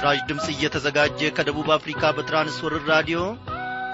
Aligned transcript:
ይህ 0.00 0.04
ምስራች 0.04 0.28
ድምፅ 0.28 0.44
እየተዘጋጀ 0.50 1.28
ከደቡብ 1.36 1.66
አፍሪካ 1.74 2.02
በትራንስወርር 2.16 2.84
ራዲዮ 2.90 3.18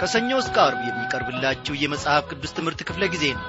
ከሰኞ 0.00 0.28
እስከ 0.38 0.56
አርብ 0.64 0.80
የሚቀርብላችሁ 0.84 1.74
የመጽሐፍ 1.78 2.24
ቅዱስ 2.30 2.52
ትምህርት 2.56 2.80
ክፍለ 2.88 3.06
ጊዜ 3.14 3.24
ነው። 3.32 3.46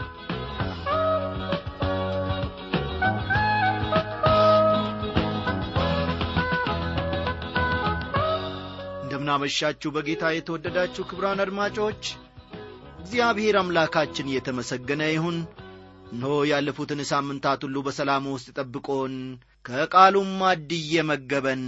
እንደምናመሻችሁ 9.03 9.91
በጌታ 9.95 10.31
የተወደዳችሁ 10.33 11.05
ክብራን 11.11 11.43
አድማጮች 11.45 12.01
እግዚአብሔር 13.01 13.57
አምላካችን 13.61 14.31
እየተመሰገነ 14.31 15.03
ይሁን። 15.11 15.37
እነሆ 16.11 16.33
ያለፉትን 16.51 17.03
ሳምንታት 17.11 17.61
ሁሉ 17.67 17.77
በሰላም 17.87 18.31
ውስጥ 18.33 18.49
ጠብቆን 18.57 19.15
ከቃሉም 19.65 20.31
ማድ 20.41 20.69
እየመገበን 20.77 21.63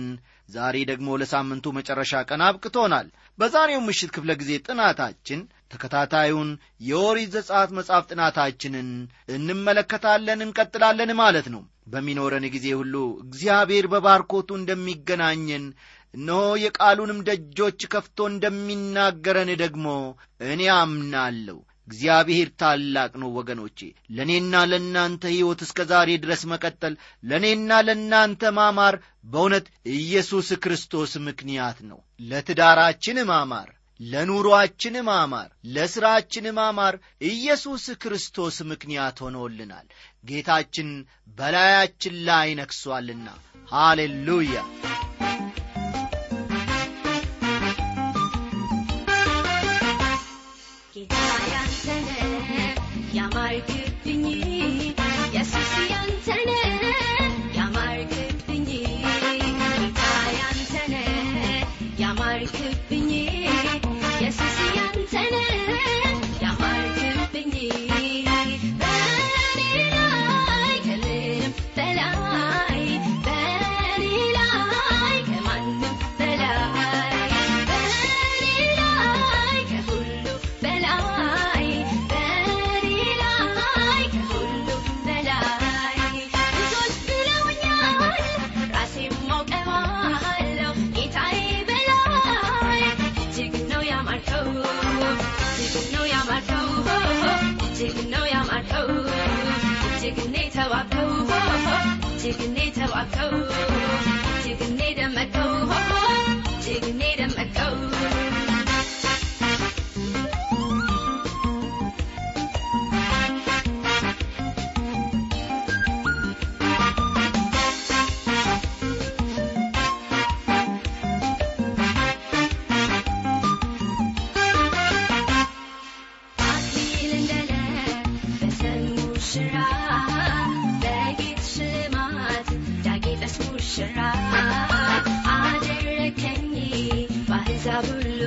ዛሬ 0.49 0.75
ደግሞ 0.89 1.17
ለሳምንቱ 1.21 1.65
መጨረሻ 1.77 2.21
ቀን 2.29 2.41
አብቅቶናል። 2.45 3.07
በዛሬው 3.39 3.81
ምሽት 3.87 4.11
ክፍለ 4.15 4.31
ጊዜ 4.41 4.51
ጥናታችን 4.67 5.41
ተከታታዩን 5.73 6.49
የኦሪት 6.87 7.29
ዘጸአት 7.35 7.71
መጽሐፍ 7.77 8.05
ጥናታችንን 8.11 8.89
እንመለከታለን 9.35 10.43
እንቀጥላለን 10.45 11.13
ማለት 11.21 11.47
ነው። 11.55 11.61
በሚኖረን 11.87 12.45
ጊዜ 12.55 12.67
ሁሉ 12.79 12.95
እግዚአብሔር 13.23 13.85
በባርኮቱ 13.93 14.49
እንደሚገናኘን 14.57 15.65
እነሆ 16.13 16.43
የቃሉንም 16.61 17.19
ደጆች 17.27 17.81
ከፍቶ 17.93 18.27
እንደሚናገረን 18.31 19.49
ደግሞ 19.61 19.87
እኔ 20.47 20.61
አምናለሁ 20.77 21.57
እግዚአብሔር 21.89 22.49
ታላቅ 22.61 23.11
ነው 23.21 23.29
ወገኖቼ። 23.37 23.79
ለእኔና 24.15 24.63
ለእናንተ 24.71 25.23
ሕይወት 25.33 25.61
እስከ 25.65 25.85
ዛሬ 25.91 26.09
ድረስ 26.23 26.43
መቀጠል 26.51 26.93
ለእኔና 27.23 27.79
ለእናንተ 27.87 28.51
ማማር 28.57 28.95
በእውነት 29.25 29.65
ኢየሱስ 29.95 30.49
ክርስቶስ 30.63 31.13
ምክንያት 31.27 31.79
ነው። 31.89 31.99
ለትዳራችን 32.29 33.19
ማማር 33.31 33.69
ለኑሮአችን 33.99 34.95
ማማር 35.07 35.47
ለሥራችን 35.73 36.45
ማማር 36.57 36.95
ኢየሱስ 37.29 37.85
ክርስቶስ 38.03 38.57
ምክንያት 38.71 39.17
ሆኖልናል። 39.25 39.87
ጌታችን 40.25 40.89
በላያችን 41.37 42.15
ላይ 42.29 42.49
ነግሷልና 42.61 43.27
ሃሌሉያ 43.71 44.55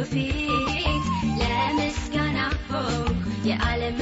ፊት 0.04 1.04
ለምስጋና 1.40 2.38
ሆንኩ። 2.68 3.18
የዓለም 3.46 3.98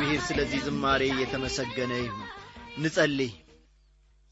እግዚአብሔር 0.00 0.26
ስለዚህ 0.26 0.60
ዝማሬ 0.66 1.02
የተመሰገነ 1.12 1.92
ይሁን። 1.98 2.26
ንጸልይ። 2.82 3.32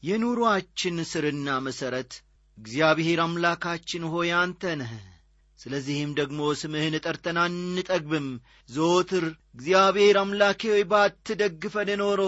የኑሮአችን 0.03 0.95
ስርና 1.09 1.57
መሠረት 1.65 2.11
እግዚአብሔር 2.57 3.19
አምላካችን 3.23 4.03
ሆይ 4.13 4.29
አንተ 4.37 4.75
ነህ። 4.81 4.93
ስለዚህም 5.59 6.11
ደግሞ 6.19 6.39
ስምህን 6.61 6.95
ጠርተን 7.01 7.39
አንጠግብም። 7.43 8.29
ዘወትር 8.69 9.25
እግዚአብሔር 9.49 10.19
አምላኬ 10.21 10.71
ሆይ 10.73 10.85
ባትደግፈን 10.91 11.91
ኖሮ 12.03 12.21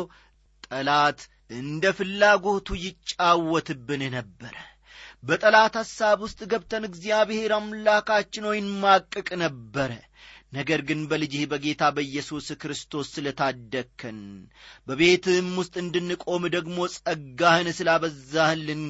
ጠላት 0.67 1.21
እንደ 1.53 1.93
ፍላጎቱ 1.97 2.69
ይጫወትብን 2.83 4.03
ነበረ 4.17 4.55
በጠላት 5.23 5.77
ሐሳብ 5.79 6.19
ውስጥ 6.25 6.41
ገብተን 6.51 6.89
እግዚአብሔር 6.89 7.53
አምላካችን 7.55 8.49
ሆይ 8.49 8.59
እንማቅቅ 8.61 9.29
ነበረ 9.41 9.91
ነገር 10.53 10.79
ግን 10.87 10.99
በልጅህ 11.09 11.43
በጌታ 11.51 11.83
በኢየሱስ 11.95 12.47
ክርስቶስ 12.61 13.07
ስለ 13.15 13.27
ታደግከን 13.39 14.19
በቤትህም 14.87 15.49
ውስጥ 15.59 15.75
እንድንቆም 15.83 16.43
ደግሞ 16.55 16.77
ጸጋህን 16.95 17.69
ስላበዛህልን 17.77 18.83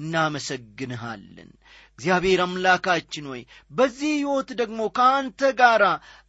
እናመሰግንሃለን። 0.00 1.50
እግዚአብሔር 1.92 2.40
አምላካችን 2.44 3.24
ሆይ 3.30 3.42
በዚህ 3.70 4.12
ሕይወት 4.14 4.50
ደግሞ 4.60 4.80
ከአንተ 4.96 5.50
ጋር 5.58 5.82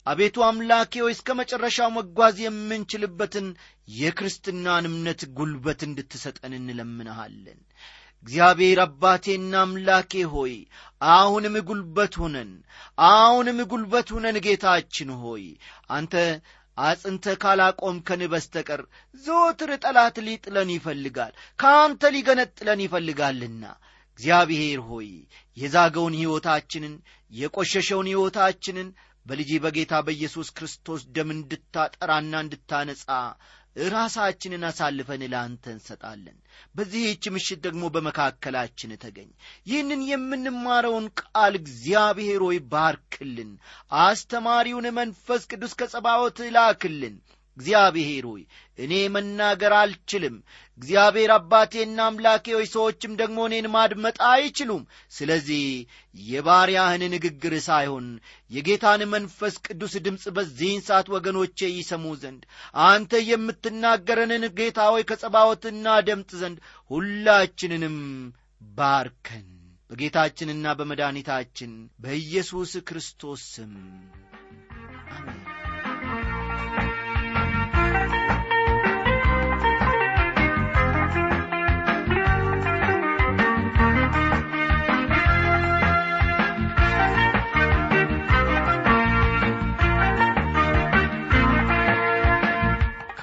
አቤቱ 0.05 0.37
አምላኬ 0.47 0.93
ሆይ 1.03 1.13
እስከ 1.15 1.35
መጨረሻው 1.39 1.89
መጓዝ 1.97 2.37
የምንችልበትን 2.43 3.47
የክርስትናን 3.97 4.87
እምነት 4.89 5.21
ጉልበት 5.37 5.81
እንድትሰጠን 5.87 6.53
እንለምንሃለን 6.59 7.59
እግዚአብሔር 8.25 8.79
አባቴና 8.83 9.53
አምላኬ 9.63 10.13
ሆይ 10.33 10.53
አሁንም 11.11 11.55
ጉልበት 11.69 12.13
ሁነን 12.21 12.51
አሁንም 13.07 13.59
ጉልበት 13.71 14.09
ሁነን 14.15 14.37
ጌታችን 14.45 15.11
ሆይ 15.21 15.45
አንተ 15.89 16.13
አጽንተ 16.77 17.33
ካላቆምከን 17.41 18.21
በስተቀር 18.31 18.81
ዘወትር 19.23 19.71
ጠላት 19.83 20.17
ሊጥለን 20.27 20.69
ይፈልጋል 20.75 21.33
ከአንተ 21.59 22.11
ሊገነጥለን 22.15 22.81
ይፈልጋልና። 22.85 23.63
እግዚአብሔር 24.19 24.79
ሆይ 24.89 25.09
የዛገውን 25.57 26.15
ሕይወታችንን 26.19 26.93
የቈሸሸውን 27.31 28.07
ሕይወታችንን 28.11 28.87
በልጅ 29.25 29.49
በጌታ 29.63 29.93
በኢየሱስ 30.05 30.47
ክርስቶስ 30.57 31.01
ደም 31.15 31.29
እንድታጠራና 31.35 32.33
እንድታነጻ 32.45 33.07
ራሳችንን 33.75 34.63
አሳልፈን 34.67 35.21
ለአንተ 35.31 35.65
እንሰጣለን። 35.73 36.37
በዚህች 36.75 37.23
ምሽት 37.35 37.59
ደግሞ 37.65 37.83
በመካከላችን 37.93 38.91
ተገኝ። 39.03 39.29
ይህንን 39.67 40.01
የምንማረውን 40.09 41.07
ቃል 41.21 41.55
እግዚአብሔር 41.61 42.41
ሆይ 42.47 42.59
ባርክልን 42.73 43.51
አስተማሪውን 44.01 44.87
መንፈስ 44.99 45.43
ቅዱስ 45.51 45.75
ከጸባዖት 45.79 46.39
ላክልን 46.55 47.15
እግዚአብሔር 47.57 48.25
ሆይ 48.29 48.43
እኔ 48.79 48.93
መናገር 49.09 49.73
አልችልም። 49.79 50.35
እግዚአብሔር 50.79 51.31
አባቴና 51.35 51.99
አምላኬ 52.05 52.45
ሆይ 52.55 52.67
ሰዎችም 52.71 53.13
ደግሞ 53.19 53.37
እኔን 53.47 53.67
ማድመጥ 53.73 54.15
አይችሉም። 54.29 54.83
ስለዚህ 55.11 55.63
የባሪያህን 56.15 57.03
ንግግር 57.15 57.55
ሳይሆን 57.67 58.07
የጌታን 58.51 59.03
መንፈስ 59.13 59.55
ቅዱስ 59.67 59.95
ድምፅ 60.05 60.25
በዚህን 60.37 60.81
ሰዓት 60.87 61.09
ወገኖቼ 61.15 61.69
ይሰሙ 61.73 62.15
ዘንድ 62.23 62.43
አንተ 62.87 63.21
የምትናገረንን 63.29 64.45
ጌታ 64.59 64.89
ሆይ 64.93 65.05
ከጸባወትና 65.11 65.97
ደምጥ 66.09 66.31
ዘንድ 66.41 66.59
ሁላችንንም 66.91 67.97
ባርከን። 68.61 69.47
በጌታችንና 69.89 70.65
በመድኃኒታችን 70.79 71.71
በኢየሱስ 72.03 72.73
ክርስቶስ 72.87 73.41
ስም 73.53 73.73
አሜን 75.11 75.50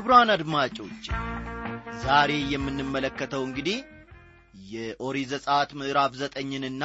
ክቡራን 0.08 0.32
አድማጮች 0.34 1.06
ዛሬ 2.04 2.30
የምንመለከተው 2.52 3.42
እንግዲህ 3.46 3.78
የኦሪት 4.68 5.28
ዘጸአት 5.32 5.70
ምዕራፍ 5.80 6.12
ዘጠኝንና 6.20 6.84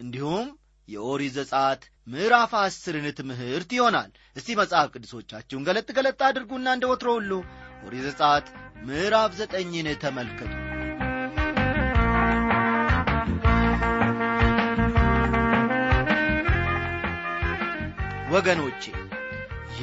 እንዲሁም 0.00 0.48
የኦሪት 0.88 1.32
ዘጸአት 1.36 1.82
ምዕራፍ 2.06 2.54
አስርን 2.62 3.06
ትምህርት 3.20 3.70
ይሆናል። 3.76 4.10
እስቲ 4.36 4.56
መጽሐፍ 4.60 4.90
ቅዱሶቻችሁን 4.94 5.66
ገለጥ 5.68 5.88
ገለጥ 5.98 6.18
አድርጉና 6.30 6.74
እንደ 6.76 6.90
ወትሮ 6.92 7.14
ሁሉ 7.18 7.30
ኦሪት 7.86 8.04
ዘጸአት 8.08 8.48
ምዕራፍ 8.88 9.32
ዘጠኝን 9.40 9.90
ተመልከቱ። 10.04 10.52
ወገኖቼ 18.34 18.82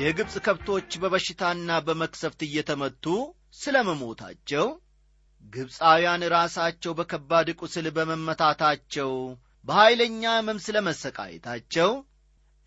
የግብፅ 0.02 0.36
ከብቶች 0.46 0.92
በበሽታና 1.02 1.72
በመክሰፍት 1.88 2.42
እየተመቱ 2.46 3.06
ስለ 3.60 3.78
መሞታቸው 3.88 4.68
ግብፃውያን 5.54 6.24
ራሳቸው 6.34 6.92
በከባድ 7.00 7.48
ቁስል 7.60 7.88
በመመታታቸው 7.98 9.12
በኀይለኛ 9.68 10.24
ሕመም 10.38 10.60
ስለ 10.66 10.78
መሰቃየታቸው 10.88 11.90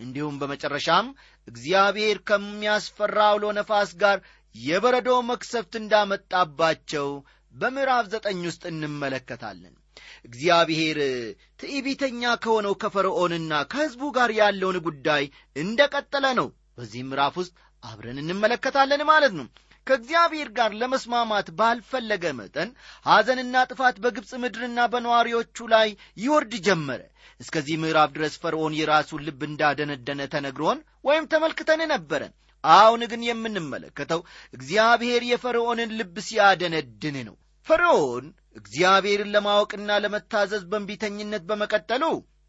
እንዲሁም 0.01 0.39
በመጨረሻም 0.41 1.07
እግዚአብሔር 1.49 2.19
ከሚያስፈራ 2.31 3.19
አውሎ 3.31 3.47
ነፋስ 3.59 3.93
ጋር 4.03 4.19
የበረዶ 4.55 5.11
መክሰፍት 5.31 5.75
እንዳመጣባቸው 5.81 7.09
በምዕራፍ 7.55 8.05
ዘጠኝ 8.13 8.43
ውስጥ 8.49 8.63
እንመለከታለን። 8.71 9.75
እግዚአብሔር 10.25 10.99
ትዕቢተኛ 11.61 12.23
ከሆነው 12.45 12.75
ከፈርዖንና 12.83 13.55
ከሕዝቡ 13.73 14.11
ጋር 14.17 14.31
ያለውን 14.41 14.79
ጉዳይ 14.87 15.25
እንደ 15.57 15.81
ቀጠለ 15.95 16.27
ነው 16.41 16.49
በዚህ 16.79 17.03
ምዕራፍ 17.05 17.35
ውስጥ 17.41 17.53
አብረን 17.83 18.19
እንመለከታለን 18.23 19.03
ማለት 19.11 19.33
ነው። 19.39 19.47
ከእግዚአብሔር 19.87 20.49
ጋር 20.57 20.71
ለመስማማት 20.81 21.49
ባልፈለገ 21.59 22.25
መጠን 22.39 22.69
ሐዘንና 23.07 23.65
ጥፋት 23.71 23.97
በግብፅ 24.05 24.31
ምድርና 24.43 24.87
በነዋሪዎቹ 24.93 25.67
ላይ 25.75 25.89
ይወርድ 26.17 26.55
ጀመረ። 26.67 27.01
እስከዚህ 27.41 27.77
ምዕራፍ 27.83 28.11
ድረስ 28.17 28.35
ፈርዖን 28.43 28.77
የራሱን 28.79 29.25
ልብ 29.27 29.43
እንዳደነደነ 29.49 30.23
ተነግሮን 30.35 30.79
ወይም 31.05 31.29
ተመልክተን 31.33 31.83
ነበረ። 31.93 32.23
አሁን 32.65 33.03
ግን 33.11 33.23
የምንመለከተው 33.29 34.21
እግዚአብሔር 34.55 35.23
የፈርዖንን 35.31 35.91
ልብ 35.99 36.17
ሲያደነድን 36.29 37.17
ነው። 37.29 37.37
ፈርዖን 37.67 38.27
እግዚአብሔርን 38.57 39.33
ለማወቅና 39.35 39.91
ለመታዘዝ 40.03 40.63
በንቢተኝነት 40.71 41.45
በመቀጠሉ 41.49 42.05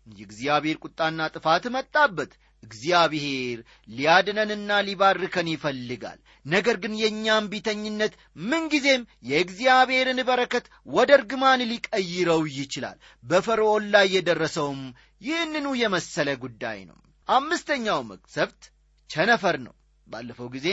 የእግዚአብሔር 0.07 0.77
ቁጣና 0.85 1.27
ጥፋት 1.35 1.63
መጣበት 1.75 2.31
እግዚአብሔር 2.63 3.57
ሊያድነንና 3.89 4.79
ሊባርከን 4.87 5.47
ይፈልጋል። 5.51 6.19
ነገር 6.45 6.75
ግን 6.83 6.93
የእኛም 7.01 7.49
ቢተኝነት 7.51 8.13
ምንጊዜም 8.45 9.01
የእግዚአብሔርን 9.29 10.19
በረከት 10.29 10.65
ወደ 10.87 11.11
እርግማን 11.17 11.61
ሊቀይረው 11.71 12.41
ይችላል። 12.57 12.97
በፈርዖን 13.23 13.85
ላይ 13.95 14.07
የደረሰውም 14.15 14.81
ይህንኑ 15.21 15.67
የመሰለ 15.81 16.29
ጉዳይ 16.43 16.79
ነው። 16.89 16.97
አምስተኛው 17.27 18.01
መቅሰፍት 18.11 18.61
ቸነፈር 19.09 19.57
ነው። 19.65 19.75
ባለፈው 20.07 20.49
ጊዜ 20.55 20.67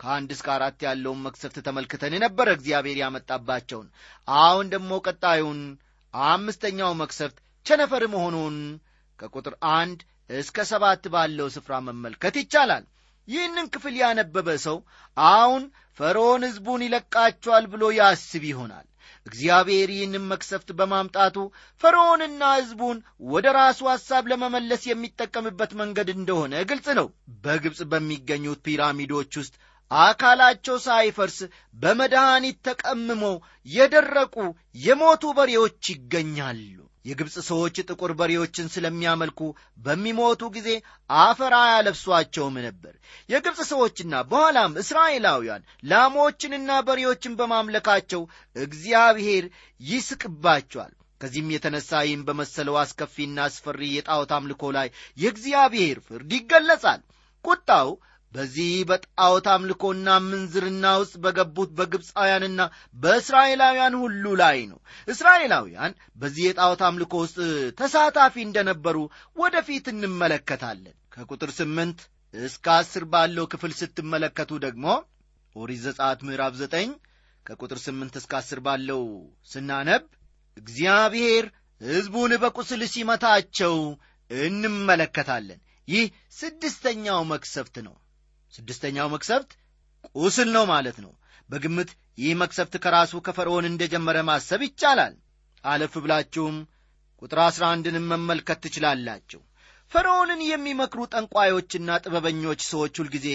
ከአንድ 0.00 0.30
እስከ 0.34 0.48
አራት 0.54 0.78
ያለውን 0.86 1.22
መቅሰፍት 1.26 1.56
ተመልክተን 1.66 2.14
የነበረ 2.16 2.48
እግዚአብሔር 2.56 2.98
ያመጣባቸውን 3.02 3.88
አሁን 4.28 4.66
ደግሞ 4.74 4.92
ቀጣዩን 5.06 5.60
አምስተኛው 6.14 6.92
መቅሰፍት 7.00 7.38
ቸነፈር 7.66 8.04
መሆኑን 8.14 8.56
ከቁጥር 9.18 9.54
አንድ 9.76 10.00
እስከ 10.30 10.64
ሰባት 10.70 11.04
ባለው 11.14 11.48
ስፍራ 11.54 11.72
መመልከት 11.86 12.36
ይቻላል። 12.40 12.84
ይህንን 13.28 13.66
ክፍል 13.74 13.94
ያነበበ 14.00 14.48
ሰው 14.64 14.76
አሁን 15.16 15.62
ፈርዖን 15.98 16.42
ሕዝቡን 16.46 16.84
ይለቃቸዋል 16.86 17.64
ብሎ 17.72 17.84
ያስብ 17.98 18.44
ይሆናል። 18.50 18.86
እግዚአብሔር 19.26 19.88
ይህንም 19.92 20.24
መክሰፍት 20.32 20.68
በማምጣቱ 20.78 21.36
ፈርዖንና 21.82 22.42
ሕዝቡን 22.58 22.98
ወደ 23.32 23.46
ራሱ 23.58 23.80
ሐሳብ 23.92 24.24
ለመመለስ 24.32 24.82
የሚጠቀምበት 24.86 25.72
መንገድ 25.80 26.10
እንደሆነ 26.14 26.54
ግልጽ 26.70 26.88
ነው። 27.00 27.08
በግብፅ 27.44 27.80
በሚገኙት 27.92 28.60
ፒራሚዶች 28.66 29.32
ውስጥ 29.42 29.54
አካላቸው 29.90 30.76
ሳይፈርስ 30.86 31.38
በመድኃኒት 31.76 32.58
ተቀምመው 32.68 33.36
የደረቁ 33.66 34.36
የሞቱ 34.84 35.24
በሬዎች 35.38 35.82
ይገኛሉ 35.92 36.76
የግብፅ 37.06 37.34
ሰዎች 37.48 37.76
ጥቁር 37.86 38.12
በሬዎችን 38.18 38.70
ስለሚያመልኩ 38.74 39.40
በሚሞቱ 39.78 40.42
ጊዜ 40.56 40.68
አፈር 41.20 41.54
አያለብሷቸውም 41.60 42.56
ነበር። 42.66 42.94
የግብፅ 43.28 43.60
ሰዎችና 43.70 44.22
በኋላም 44.30 44.78
እስራኤላውያን 44.82 45.66
ላሞችንና 45.90 46.78
በሬዎችን 46.88 47.36
በማምለካቸው 47.40 48.22
እግዚአብሔር 48.56 49.46
ይስቅባቸዋል። 49.80 50.92
ከዚህም 51.20 51.52
የተነሳ 51.52 52.00
ይህም 52.04 52.24
በመሰለው 52.24 52.74
አስከፊና 52.80 53.38
አስፈሪ 53.46 53.80
የጣዖት 53.92 54.32
አምልኮ 54.36 54.64
ላይ 54.76 54.88
የእግዚአብሔር 55.18 55.98
ፍርድ 56.08 56.32
ይገለጻል። 56.36 57.00
ቁጣው 57.44 57.88
በዚህ 58.36 58.70
በጣዖት 58.88 59.46
አምልኮና 59.52 60.08
ምንዝርና 60.22 60.86
ውስጥ 61.00 61.14
በገቡት 61.24 61.70
በግብፃውያንና 61.78 62.60
በእስራኤላውያን 62.96 63.94
ሁሉ 64.00 64.24
ላይ 64.40 64.58
ነው። 64.70 64.78
እስራኤላውያን 65.08 65.92
በዚህ 66.16 66.44
የጣዖት 66.48 66.82
አምልኮ 66.88 67.14
ውስጥ 67.24 67.38
ተሳታፊ 67.78 68.34
እንደነበሩ 68.44 68.96
ወደፊት 69.36 69.86
እንመለከታለን። 69.92 70.96
ከቁጥር 71.14 71.52
ስምንት 71.58 72.00
እስከ 72.34 72.66
አስር 72.74 73.04
ባለው 73.12 73.44
ክፍል 73.52 73.72
ስትመለከቱ 73.80 74.52
ደግሞ 74.64 74.86
ኦሪት 75.56 75.80
ዘጸአት 75.84 76.20
ምዕራፍ 76.26 76.54
ዘጠኝ 76.60 76.88
ከቁጥር 77.46 77.78
ስምንት 77.84 78.14
እስከ 78.20 78.32
አስር 78.38 78.60
ባለው 78.66 79.02
ስናነብ 79.50 80.04
እግዚአብሔር 80.56 81.44
ሕዝቡን 81.80 82.32
በቁስል 82.42 82.82
ሲመታቸው 82.92 83.74
እንመለከታለን። 84.30 85.60
ይህ 85.88 86.06
ስድስተኛው 86.38 87.20
መክሰፍት 87.30 87.76
ነው 87.86 87.94
ስድስተኛው 88.52 89.08
መክሰፍት 89.14 89.50
ቁስል 90.16 90.48
ነው 90.56 90.64
ማለት 90.72 90.98
ነው። 91.04 91.12
በግምት 91.50 91.90
ይህ 92.18 92.32
መክሰፍት 92.42 92.74
ከራሱ 92.84 93.12
ከፈርዖን 93.26 93.68
እንደጀመረ 93.68 94.18
ማሰብ 94.28 94.60
ይቻላል። 94.66 95.14
አለፍ 95.64 95.94
ብላችሁም 96.04 96.56
ቁጥር 97.22 97.38
አሥራ 97.44 97.64
አንድንም 97.74 98.08
መመልከት 98.12 98.58
ትችላላችሁ። 98.64 99.40
ፈርዖንን 99.92 100.40
የሚመክሩ 100.44 101.00
ጠንቋዮችና 101.12 101.98
ጥበበኞች 102.04 102.60
ሰዎች 102.70 102.94
ሁልጊዜ 103.00 103.28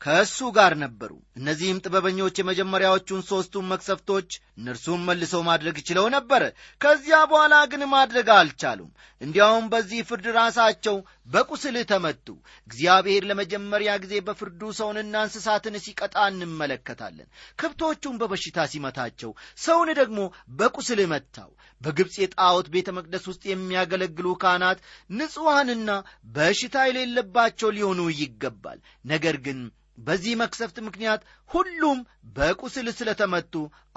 ከእሱ 0.00 0.38
ጋር 0.56 0.72
ነበሩ። 0.82 1.10
እነዚህም 1.36 1.80
ጥበበኞች 1.84 2.34
የመጀመሪያዎቹን 2.38 3.20
ሦስቱን 3.28 3.68
መክሰፍቶች 3.70 4.28
እነርሱም 4.58 5.04
መልሰው 5.08 5.42
ማድረግ 5.48 5.76
ችለው 5.88 6.06
ነበረ 6.16 6.42
ከዚያ 6.80 7.18
በኋላ 7.30 7.54
ግን 7.72 7.82
ማድረግ 7.94 8.28
አልቻሉም። 8.36 8.90
እንዲያውም 9.20 9.66
በዚህ 9.68 10.00
ፍርድ 10.08 10.26
ራሳቸው 10.38 10.96
በቁስል 11.26 11.76
ተመቱ። 11.90 12.26
እግዚአብሔር 12.68 13.22
ለመጀመሪያ 13.30 13.90
ጊዜ 14.02 14.14
በፍርዱ 14.26 14.60
ሰውንና 14.78 15.14
እንስሳትን 15.26 15.76
ሲቀጣ 15.84 16.16
እንመለከታለን። 16.30 17.28
ከብቶቹን 17.60 18.18
በበሽታ 18.20 18.66
ሲመታቸው 18.72 19.30
ሰውን 19.58 19.90
ደግሞ 20.00 20.18
በቁስል 20.58 21.00
መታው። 21.12 21.50
በግብፅ 21.80 22.14
የጣዖት 22.20 22.68
ቤተ 22.74 22.88
መቅደስ 22.98 23.24
ውስጥ 23.30 23.42
የሚያገለግሉ 23.48 24.28
ካህናት 24.42 24.78
ንጹሐንና 25.10 25.90
በሽታ 26.36 26.86
የሌለባቸው 26.88 27.74
ሊሆኑ 27.76 28.00
ይገባል። 28.20 28.78
ነገር 29.04 29.38
ግን 29.46 29.58
በዚህ 29.98 30.32
መክሰፍት 30.40 30.78
ምክንያት 30.86 31.20
ሁሉም 31.50 31.98
በቁስል 32.36 32.86
ስለተመቱ 32.96 33.54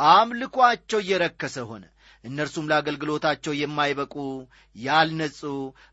አምልኳቸው 0.10 1.00
እየረከሰ 1.04 1.58
ሆነ 1.70 1.84
እነርሱም 2.24 2.70
ለአገልግሎታቸው 2.70 3.54
የማይበቁ 3.58 4.16
ያልነጹ 4.76 5.42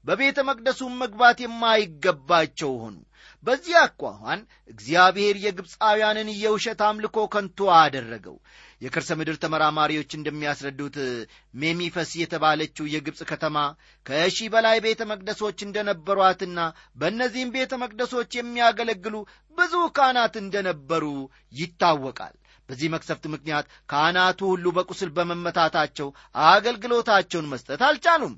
በቤተ 0.04 0.38
መቅደሱም 0.49 0.95
መግባት 1.02 1.38
የማይገባቸው 1.45 2.73
ሆኑ። 2.83 2.97
በዚህ 3.45 3.75
አኳኋን 3.80 4.40
እግዚአብሔር 4.71 5.37
የግብፃውያንን 5.42 6.28
የውሸት 6.37 6.80
አምልኮ 6.87 7.26
ከንቱ 7.35 7.68
አደረገው። 7.76 8.37
የከርሰ 8.83 9.11
ምድር 9.18 9.37
ተመራማሪዎች 9.42 10.11
እንደሚያስረዱት 10.14 10.97
ሜሚፈስ 11.54 12.11
የተባለችው 12.21 12.90
የግብፅ 12.95 13.21
ከተማ 13.30 13.56
ከሺህ 14.06 14.49
በላይ 14.54 14.78
ቤተ 14.87 15.02
መቅደሶች 15.12 15.59
እንደነበሯትና 15.66 16.59
በእነዚህም 16.97 17.54
ቤተ 17.56 17.78
መቅደሶች 17.83 18.33
የሚያገለግሉ 18.38 19.14
ብዙ 19.59 19.75
ካህናት 19.97 20.35
እንደነበሩ 20.42 21.04
ይታወቃል 21.52 22.35
በዚህ 22.69 22.89
መክሰፍት 22.95 23.25
ምክንያት 23.33 23.67
ካህናቱ 23.91 24.41
ሁሉ 24.53 24.67
በቁስል 24.77 25.11
በመመታታቸው 25.17 26.09
አገልግሎታቸውን 26.49 27.51
መስጠት 27.53 27.83
አልቻሉም። 27.89 28.35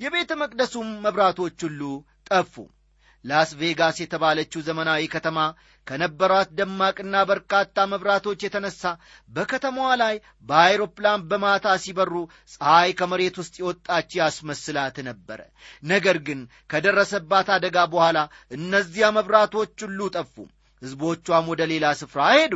የቤተ 0.00 0.32
መቅደሱም 0.40 0.88
መብራቶች 1.04 1.58
ሁሉ 1.66 1.80
ጠፉ። 2.28 2.54
ላስ 3.24 3.50
ቬጋስ 3.60 3.96
የተባለችው 4.00 4.60
ዘመናዊ 4.66 5.02
ከተማ 5.12 5.38
ከነበሯት 5.86 6.48
ደማቅና 6.58 7.14
በርካታ 7.30 7.86
መብራቶች 7.92 8.40
የተነሳ 8.44 8.82
በከተማዋ 9.28 9.90
ላይ 10.02 10.14
በአይሮፕላን 10.46 11.24
በማታ 11.30 11.76
ሲበሩ 11.84 12.12
ፀሐይ 12.54 12.92
ከመሬት 12.98 13.38
ውስጥ 13.42 13.54
የወጣች 13.60 14.10
ያስመስላት 14.20 14.98
ነበረ። 15.08 15.40
ነገር 15.86 16.18
ግን 16.26 16.40
ከደረሰባት 16.70 17.50
አደጋ 17.56 17.86
በኋላ 17.94 18.18
እነዚያ 18.58 19.08
መብራቶች 19.18 19.74
ሁሉ 19.86 20.10
ጠፉ 20.16 20.34
ሕዝቦቿም 20.84 21.46
ወደ 21.52 21.62
ሌላ 21.72 21.86
ስፍራ 22.00 22.20
ሄዱ። 22.34 22.54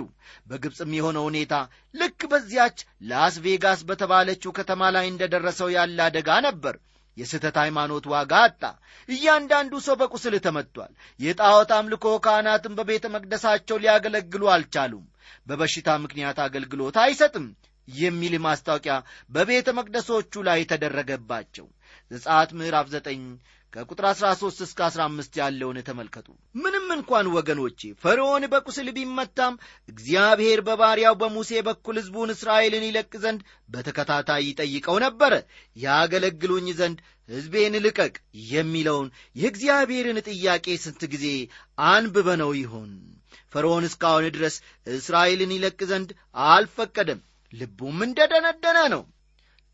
በግብፅም 0.49 0.93
የሆነው 0.97 1.25
ሁኔታ 1.29 1.55
ልክ 1.95 2.21
በዚያች 2.33 2.79
ላስ 3.11 3.37
ቬጋስ 3.45 3.83
በተባለችው 3.89 4.57
ከተማ 4.59 4.91
ላይ 4.97 5.07
እንደደረሰው 5.09 5.71
ያለ 5.77 5.99
አደጋ 6.09 6.31
ነበር። 6.49 6.77
የስህተት 7.17 7.57
ሃይማኖት 7.63 8.05
ዋጋ 8.13 8.33
አጣ። 8.47 8.63
እያንዳንዱ 9.09 9.73
ሰው 9.87 9.95
በቁስል 10.01 10.35
ተመጥቷል 10.45 10.93
የጣዖት 11.21 11.71
አምልኮ 11.79 12.07
ካህናትን 12.25 12.77
በቤተ 12.79 13.07
መቅደሳቸው 13.15 13.81
ሊያገለግሉ 13.83 14.43
አልቻሉም። 14.55 15.07
በበሽታ 15.47 15.89
ምክንያት 16.05 16.39
አገልግሎት 16.45 16.97
አይሰጥም 17.05 17.47
የሚል 17.89 18.35
ማስታወቂያ 18.45 18.95
በቤተ 19.31 19.69
መቅደሶቹ 19.79 20.43
ላይ 20.49 20.61
ተደረገባቸው። 20.73 21.67
ዘጻት 22.11 22.51
ምዕራፍ 22.59 22.87
9 22.95 23.25
ከቁጥር 23.73 24.05
13 24.11 24.63
እስከ 24.65 24.81
15 24.87 25.39
ያለውን 25.41 25.79
ተመልከቱ። 25.89 26.29
ምንም 26.55 26.87
እንኳን 26.95 27.27
ወገኖቼ 27.35 27.81
ፈርዖን 28.03 28.45
በቁስል 28.53 28.89
ቢመታም 28.97 29.59
እግዚአብሔር 29.89 30.61
በባሪያው 30.69 31.15
በሙሴ 31.21 31.61
በኩል 31.67 31.99
ሕዝቡን 32.01 32.33
እስራኤልን 32.35 32.87
ይለቅ 32.89 33.13
ዘንድ 33.25 33.41
በተከታታይ 33.69 34.43
ይጠይቀው 34.49 34.99
ነበረ 35.05 35.33
ያገለግሉኝ 35.77 36.69
ዘንድ 36.81 36.99
ሕዝቤን 37.29 37.77
ልቀቅ 37.85 38.15
የሚለውን 38.49 39.09
የእግዚአብሔርን 39.37 40.21
ጥያቄ 40.29 40.67
ስንት 40.85 41.03
ጊዜ 41.13 41.27
አንብበነው 41.89 42.53
ይሆን? 42.61 42.91
ፈርዖን 43.53 43.85
እስካሁን 43.89 44.25
ድረስ 44.37 44.57
እስራኤልን 44.95 45.55
ይለቅ 45.55 45.79
ዘንድ 45.91 46.11
አልፈቀደም። 46.49 47.21
ልቡም 47.53 47.99
እንደደነደነ 48.07 48.79
ነው 48.95 49.03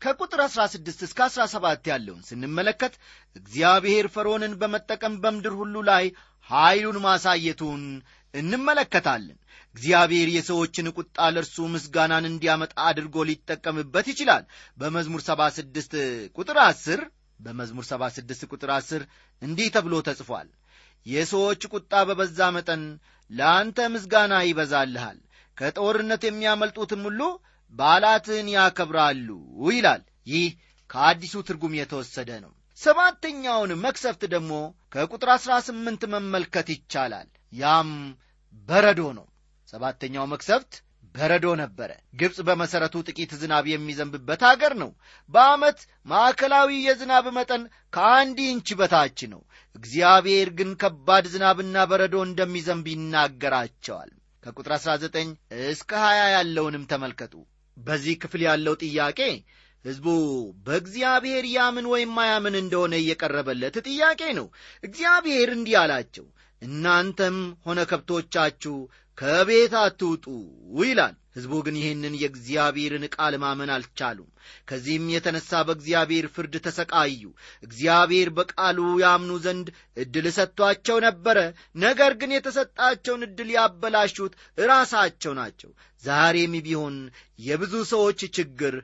ከቁጥር 0.05 0.39
16 0.47 1.03
እስከ 1.07 1.19
17 1.29 1.89
ያለውን 1.91 2.21
ስንመለከት 2.27 2.93
እግዚአብሔር 3.35 4.05
ፈርዖንን 4.15 4.53
በመጠቀም 4.61 5.13
በምድር 5.23 5.53
ሁሉ 5.61 5.75
ላይ 5.89 6.05
ኀይሉን 6.49 6.97
ማሳየቱን 7.05 7.83
እንመለከታለን። 8.33 9.37
እግዚአብሔር 9.75 10.27
የሰዎችን 10.33 10.91
ቁጣ 10.97 11.17
ለእርሱ 11.33 11.55
ምስጋናን 11.73 12.25
እንዲያመጣ 12.29 12.73
አድርጎ 12.89 13.25
ሊጠቀምበት 13.29 14.07
ይችላል። 14.11 14.43
በመዝሙር 14.77 15.21
76 15.27 15.95
ቁጥር 16.37 16.59
10 16.65 17.01
በመዝሙር 17.39 17.85
76 17.87 18.45
ቁጥር 18.51 18.69
10 18.75 19.07
እንዲህ 19.41 19.67
ተብሎ 19.75 19.95
ተጽፏል። 20.07 20.47
የሰዎች 21.05 21.63
ቁጣ 21.73 21.93
በበዛ 22.09 22.39
መጠን 22.55 22.83
ለአንተ 23.31 23.79
ምስጋና 23.95 24.33
ይበዛልሃል። 24.47 25.17
ከጦርነት 25.57 26.23
የሚያመልጡትም 26.27 27.03
ሁሉ 27.07 27.21
በዓላትህን 27.73 28.47
ያከብራሉ 28.55 29.29
ይላል። 29.69 30.03
ይህ 30.27 30.47
ከአዲሱ 30.89 31.35
ትርጉም 31.47 31.73
የተወሰደ 31.77 32.29
ነው። 32.43 32.51
ሰባተኛውን 32.79 33.71
መክሰፍት 33.83 34.23
ደግሞ 34.33 34.53
ከቁጥር 34.93 35.29
አሥራ 35.35 35.53
ስምንት 35.67 36.01
መመልከት 36.13 36.67
ይቻላል። 36.73 37.27
ያም 37.53 37.91
በረዶ 38.69 39.01
ነው። 39.17 39.27
ሰባተኛው 39.73 40.25
መክሰፍት 40.33 40.73
በረዶ 41.15 41.45
ነበረ። 41.61 41.89
ግብፅ 42.19 42.37
በመሠረቱ 42.47 42.95
ጥቂት 43.07 43.31
ዝናብ 43.41 43.65
የሚዘንብበት 43.69 44.41
አገር 44.49 44.73
ነው። 44.81 44.89
በዓመት 45.29 45.79
ማዕከላዊ 46.07 46.69
የዝናብ 46.85 47.25
መጠን 47.37 47.63
ከአንድ 47.93 48.39
ኢንች 48.45 48.69
በታች 48.79 49.19
ነው። 49.33 49.41
እግዚአብሔር 49.75 50.49
ግን 50.59 50.71
ከባድ 50.81 51.25
ዝናብና 51.33 51.85
በረዶ 51.91 52.15
እንደሚዘንብ 52.27 52.85
ይናገራቸዋል። 52.93 54.11
ከቁጥር 54.43 54.73
19 54.77 55.31
እስከ 55.69 55.91
20 56.03 56.27
ያለውንም 56.35 56.83
ተመልከቱ 56.91 57.33
በዚህ 57.77 58.15
ክፍል 58.21 58.41
ያለው 58.47 58.75
ጥያቄ 58.83 59.19
ሕዝቡ 59.85 60.05
በእግዚአብሔር 60.65 61.45
ያምን 61.51 61.85
ወይም 61.91 62.11
ማያምን 62.13 62.55
እንደሆነ 62.61 62.93
እየቀረበለት 63.01 63.75
ጥያቄ 63.87 64.21
ነው። 64.37 64.47
እግዚአብሔር 64.83 65.49
እንዲህ 65.55 65.75
አላቸው 65.81 66.25
እናንተም 66.61 67.37
ሆነ 67.65 67.79
ከብቶቻችሁ 67.89 68.75
ከቤት 69.17 69.73
አትውጡ 69.81 70.25
ይላል። 70.81 71.15
ሕዝቡ 71.35 71.53
ግን 71.65 71.75
ይህንን 71.79 72.13
የእግዚአብሔርን 72.19 73.05
ቃል 73.15 73.33
ማመን 73.41 73.69
አልቻሉም። 73.75 74.29
ከዚህም 74.69 75.05
የተነሳ 75.13 75.61
በእግዚአብሔር 75.67 76.25
ፍርድ 76.35 76.53
ተሰቃዩ። 76.65 77.23
እግዚአብሔር 77.63 78.29
በቃሉ 78.37 78.77
ያምኑ 79.03 79.31
ዘንድ 79.45 79.67
ዕድል 80.03 80.27
ሰጥቷቸው 80.37 80.97
ነበረ። 81.05 81.37
ነገር 81.77 82.13
ግን 82.21 82.33
የተሰጣቸውን 82.35 83.25
ዕድል 83.27 83.51
ያበላሹት 83.55 84.35
ራሳቸው 84.65 85.33
ናቸው። 85.41 85.71
ዛሬም 86.03 86.55
ቢሆን 86.65 86.97
የብዙ 87.39 87.75
ሰዎች 87.93 88.19
ችግር 88.37 88.75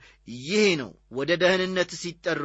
ይህ 0.41 0.69
ነው። 0.81 0.91
ወደ 1.11 1.31
ደህንነት 1.41 1.93
ሲጠሩ 2.01 2.43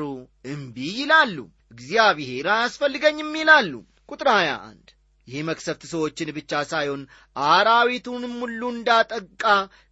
እምቢ 0.49 0.76
ይላሉ። 0.99 1.37
እግዚአብሔር 1.73 2.49
አያስፈልገኝም 2.55 3.33
ይላሉ። 3.40 3.73
ቁጥር 4.09 4.28
21 4.35 4.96
ይህ 5.28 5.40
መክሰፍት 5.49 5.83
ሰዎችን 5.92 6.28
ብቻ 6.37 6.62
ሳይሆን 6.71 7.02
አራዊቱንም 7.50 8.35
ሁሉ 8.42 8.62
እንዳጠቃ 8.75 9.45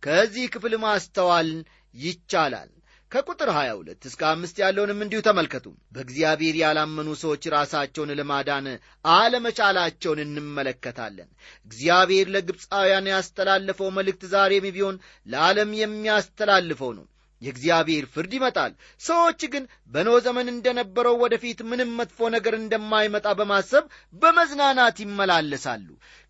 ከዚህ 0.02 0.46
ክፍል 0.54 0.74
ማስተዋል 0.84 1.50
ይቻላል። 1.94 2.70
ከቁጥር 3.10 3.48
22 3.54 4.06
እስከ 4.08 4.22
አምስት 4.30 4.56
ያለውንም 4.62 5.02
እንዲሁ 5.04 5.20
ተመልከቱ። 5.26 5.66
በእግዚአብሔር 5.94 6.56
ያላመኑ 6.60 7.08
ሰዎች 7.20 7.42
ራሳቸውን 7.54 8.10
ለማዳን 8.18 8.66
አለመቻላቸውን 9.14 10.20
እንመለከታለን። 10.24 11.28
እግዚአብሔር 11.66 12.28
ለግብፃውያን 12.34 13.10
ያስተላለፈው 13.12 13.90
መልእክት 13.98 14.24
ዛሬም 14.34 14.66
ቢሆን 14.76 14.96
ለዓለም 15.26 15.72
የሚያስተላልፈው 15.82 16.92
ነው 16.98 17.06
የእግዚአብሔር 17.42 18.04
ፍርድ 18.12 18.32
ይመጣል። 18.36 18.72
ሰዎች 19.00 19.40
ግን 19.52 19.64
በኖ 19.90 20.10
ዘመን 20.26 20.48
እንደነበረው 20.52 21.16
ወደፊት 21.24 21.58
ምንም 21.70 21.90
መጥፎ 21.98 22.28
ነገር 22.34 22.54
እንደማይመጣ 22.58 23.26
በማሰብ 23.38 23.84
በመዝናናት 24.22 24.98
ይመላለሳሉ። 25.04 25.88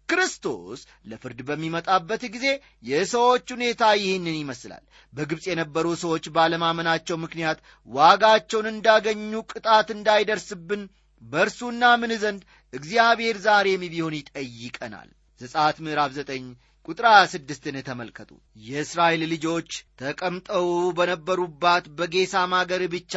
ክርስቶስ 0.08 0.80
ለፍርድ 1.11 1.38
በሚመጣበት 1.49 2.23
ጊዜ 2.34 2.46
የሰዎች 2.88 3.46
ሁኔታ 3.54 3.84
ይህንን 4.00 4.37
ይመስላል። 4.40 4.84
በግብፅ 5.12 5.44
የነበሩ 5.50 5.87
ሰዎች 6.02 6.25
ባለማመናቸው 6.34 7.16
ምክንያት 7.23 7.58
ዋጋቸውን 7.88 8.68
እንዳገኙ 8.73 9.32
ቅጣት 9.52 9.90
እንዳይደርስብን 9.96 10.82
በእርሱና 11.23 11.84
ምን 12.00 12.12
ዘንድ 12.23 12.42
እግዚአብሔር 12.73 13.37
ዛሬም 13.44 13.82
ቢሆን 13.92 14.16
ይጠይቀናል። 14.18 15.08
ዘጻት 15.40 15.76
ምዕራፍ 15.84 16.11
ዘጠኝ 16.16 16.44
ቁጥር 16.88 17.07
26ን 17.12 17.76
ተመልከቱ። 17.87 18.31
የእስራኤል 18.64 19.23
ልጆች 19.31 19.71
ተቀምጠው 20.00 20.67
በነበሩባት 20.99 21.85
በጌሳም 21.99 22.55
አገር 22.59 22.83
ብቻ 22.95 23.14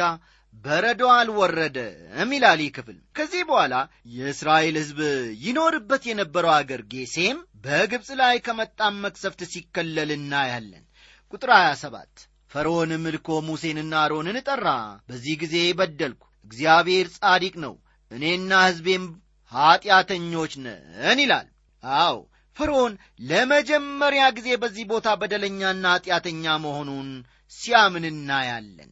በረዶ 0.54 1.02
አልወረደም 1.14 2.30
ይላል 2.36 2.60
ይህ 2.62 2.70
ክፍል። 2.76 2.96
ከዚህ 3.16 3.42
በኋላ 3.48 3.74
የእስራኤል 4.14 4.76
ሕዝብ 4.80 5.00
ይኖርበት 5.44 6.02
የነበረው 6.08 6.52
አገር 6.54 6.80
ጌሴም 6.92 7.38
በግብፅ 7.64 8.08
ላይ 8.20 8.36
ከመጣም 8.46 8.96
መክሰፍት 9.04 9.42
ሲከለል 9.52 10.12
እናያለን። 10.16 10.84
ቁጥር 11.32 11.52
27 11.58 12.24
ፈርዖንም 12.50 13.04
ልኮ 13.14 13.28
ሙሴንና 13.46 13.94
አሮንን 14.02 14.38
ጠራ። 14.46 14.66
በዚህ 15.08 15.34
ጊዜ 15.42 15.56
በደልኩ። 15.78 16.24
እግዚአብሔር 16.46 17.06
ጻዲቅ 17.16 17.54
ነው። 17.64 17.74
እኔና 18.10 18.52
ሕዝቤም 18.66 19.04
ኀጢአተኞች 19.52 20.52
ነን 20.64 21.18
ይላል። 21.24 21.48
አዎ 21.82 22.16
ፈርዖን 22.58 22.94
ለመጀመሪያ 23.30 24.22
ጊዜ 24.36 24.48
በዚህ 24.62 24.84
ቦታ 24.92 25.08
በደለኛና 25.20 25.84
ኀጢአተኛ 25.94 26.44
መሆኑን 26.64 27.08
ሲያምን 27.52 28.04
እናያለን። 28.10 28.90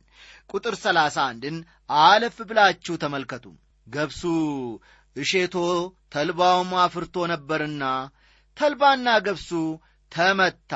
ቁጥር 0.53 0.75
ሰላሳ 0.83 1.17
አንድን 1.31 1.57
አለፍ 2.03 2.37
ብላችሁ 2.49 2.95
ተመልከቱ። 3.03 3.45
ገብሱ 3.87 4.23
እሼቶ 5.17 5.57
ተልባውም 6.15 6.71
አፍርቶ 6.85 7.17
ነበርና 7.33 7.85
ተልባና 8.57 9.09
ገብሱ 9.27 9.51
ተመታ 10.13 10.73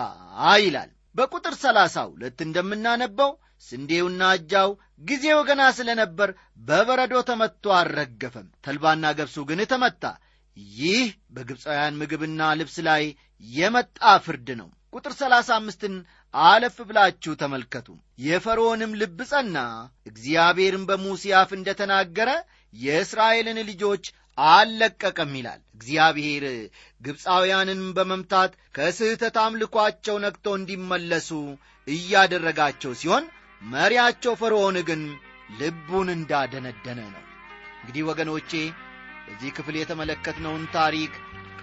ይላል። 0.60 0.90
በቁጥር 1.16 1.54
ሰላሳ 1.62 1.94
ሁለት 2.10 2.38
እንደምናነበው 2.46 3.30
ስንዴውና 3.66 4.22
እጃው 4.36 4.70
ጊዜው 5.08 5.40
ገና 5.48 5.62
ስለ 5.78 5.90
ነበር 6.00 6.28
በበረዶ 6.66 7.14
ተመትቶ 7.30 7.72
አልረገፈም። 7.78 8.48
ተልባና 8.66 9.04
ገብሱ 9.18 9.38
ግን 9.50 9.60
ተመታ 9.72 10.02
ይህ 10.76 11.02
በግብፃውያን 11.30 11.98
ምግብና 12.00 12.40
ልብስ 12.58 12.76
ላይ 12.88 13.02
የመጣ 13.50 13.98
ፍርድ 14.24 14.48
ነው። 14.60 14.68
ቁጥር 14.94 15.12
ሰላሳ 15.20 15.48
አምስትን 15.56 15.94
አለፍ 16.34 16.76
ብላችሁ 16.88 17.32
ተመልከቱ። 17.40 17.88
የፈርዖንም 18.24 18.96
ልብ 19.00 19.18
ጸና። 19.30 19.56
እግዚአብሔርም 20.10 20.84
በሙሴ 20.88 21.32
አፍ 21.40 21.50
እንደ 21.58 21.68
ተናገረ 21.80 22.30
የእስራኤልን 22.74 23.58
ልጆች 23.70 24.04
አልለቀቀም 24.38 25.32
ይላል። 25.38 25.60
እግዚአብሔር 25.76 26.44
ግብፃውያንን 27.00 27.82
በመምታት 27.96 28.52
ከስህተት 28.76 29.36
አምልኳቸው 29.42 30.16
ነቅተው 30.24 30.54
እንዲመለሱ 30.58 31.30
እያደረጋቸው 31.86 32.92
ሲሆን 33.00 33.24
መሪያቸው 33.62 34.34
ፈርዖን 34.40 34.76
ግን 34.88 35.02
ልቡን 35.60 36.08
እንዳደነደነ 36.16 37.00
ነው። 37.14 37.24
እንግዲህ 37.80 38.02
ወገኖቼ 38.10 38.50
በዚህ 39.30 39.50
ክፍል 39.56 39.74
የተመለከትነውን 39.78 40.64
ታሪክ 40.74 41.12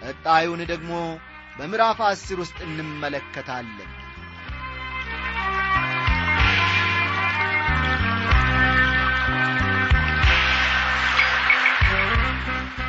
ቀጣዩን 0.02 0.62
ደግሞ 0.70 0.92
በምዕራፍ 1.58 2.00
አስር 2.08 2.38
ውስጥ 2.42 2.58
እንመለከታለን። 2.66 3.90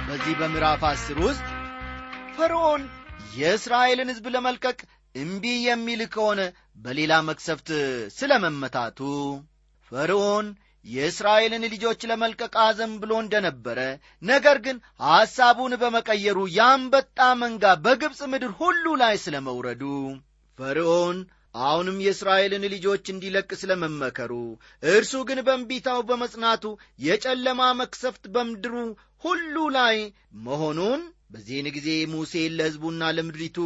በዚህ 0.09 0.37
በምዕራፍ 0.41 0.85
አስር 0.89 1.19
ውስጥ 1.25 1.47
ፈርዖን 2.37 2.85
የእስራኤልን 3.37 4.13
ሕዝብ 4.13 4.27
ለመልቀቅ 4.35 4.79
እምቢ 5.15 5.45
የሚል 5.67 6.01
ከሆነ 6.15 6.41
በሌላ 6.79 7.21
መክሰፍት 7.29 7.69
ስለ 8.17 8.33
መመታቱ 8.45 9.01
ፈርዖን 9.93 10.47
የእስራኤልን 10.85 11.65
ልጆች 11.73 12.01
ለመልቀቅ 12.11 12.53
አዘን 12.65 12.93
ብሎ 13.03 13.13
እንደነበረ 13.23 13.79
ነገር 14.23 14.59
ግን 14.67 14.77
ሐሳቡን 15.09 15.73
በመቀየሩ 15.83 16.39
የአንበጣ 16.57 17.19
መንጋ 17.43 17.75
በግብፅ 17.85 18.21
ምድር 18.33 18.53
ሁሉ 18.61 18.95
ላይ 19.03 19.17
ስለ 19.25 19.37
መውረዱ 19.49 19.83
ፈርዖን 20.59 21.19
አሁንም 21.65 21.99
የእስራኤልን 22.05 22.65
ልጆች 22.73 23.05
እንዲለቅ 23.13 23.51
ስለ 23.61 23.73
መመከሩ 23.83 24.33
እርሱ 24.93 25.13
ግን 25.29 25.39
በእንቢታው 25.47 26.01
በመጽናቱ 26.09 26.65
የጨለማ 27.01 27.61
መክሰፍት 27.81 28.25
በምድሩ 28.35 28.75
ሁሉ 29.25 29.57
ላይ 29.77 29.97
መሆኑን 30.49 31.01
በዚህን 31.31 31.67
ጊዜ 31.75 31.89
ሙሴን 32.13 32.55
ለሕዝቡና 32.59 33.11
ለምድሪቱ 33.17 33.59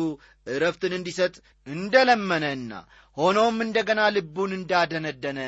ዕረፍትን 0.47 0.93
እንዲሰጥ 0.97 1.35
እንደለመነና 1.67 2.73
ሆኖም 3.17 3.57
እንደገና 3.65 4.01
ልቡን 4.17 4.53
እንዳደነደነ 4.59 5.41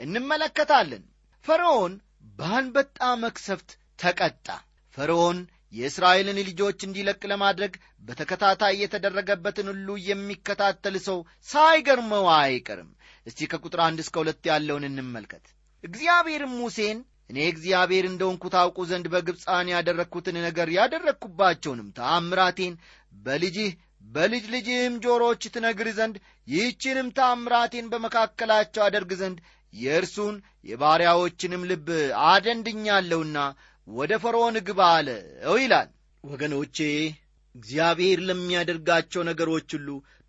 እንመለከታለን። 0.00 1.02
ፈርዖን 1.44 1.94
በአንበጣ 2.38 2.98
መክሰፍት 3.22 3.70
ተቀጣ። 3.98 4.46
ፈርዖን 4.94 5.38
የእስራኤልን 5.74 6.38
ልጆች 6.48 6.78
እንዲለቅ 6.86 7.20
ለማድረግ 7.32 7.72
በተከታታይ 8.02 8.74
የተደረገበትን 8.82 9.68
ሁሉ 9.72 9.88
የሚከታተል 10.06 10.96
ሰው 11.06 11.18
ሳይገርመው 11.48 12.26
አይቀርም። 12.36 12.90
እስቲ 13.26 13.48
ከቁጥር 13.52 13.80
አንድ 13.86 13.98
እስከ 14.04 14.16
ሁለት 14.22 14.42
ያለውን 14.50 14.86
እንመልከት። 14.88 15.44
እግዚአብሔርም 15.84 16.54
ሙሴን 16.60 16.98
እኔ 17.30 17.38
እግዚአብሔር 17.50 18.04
እንደሆንኩ 18.08 18.44
ታውቁ 18.54 18.78
ዘንድ 18.90 19.06
በግብፃን 19.12 19.68
ያደረግኩትን 19.72 20.36
ነገር 20.46 20.68
ያደረግኩባቸውንም 20.76 21.88
ተአምራቴን 21.98 22.74
በልጅህ 23.22 23.70
በልጅ 24.08 24.44
ልጅህም 24.54 24.94
ጆሮች 25.04 25.42
ትነግር 25.54 25.88
ዘንድ 25.98 26.16
ይህችንም 26.48 27.08
ተአምራቴን 27.18 27.90
በመካከላቸው 27.92 28.82
አደርግ 28.86 29.10
ዘንድ 29.20 29.38
የእርሱን 29.72 30.36
የባሪያዎችንም 30.70 31.66
ልብ 31.70 31.88
አደንድኛለሁና 32.30 33.38
ወደ 33.88 34.12
ፈርዖን 34.22 34.56
ግባ 34.68 34.80
አለው 34.96 35.56
ይላል። 35.60 35.88
ወገኖቼ 36.24 36.78
እግዚአብሔር 37.54 38.18
ለሚያደርጋቸው 38.28 39.22
ነገሮች 39.28 39.68
ሁሉ 39.76 39.88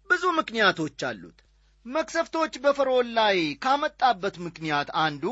ብዙ 0.10 0.24
ምክንያቶች 0.38 1.00
አሉት። 1.10 1.38
መክሰፍቶች 1.86 2.54
በፈርዖን 2.64 3.08
ላይ 3.18 3.38
ካመጣበት 3.64 4.36
ምክንያት 4.46 4.90
አንዱ 5.04 5.24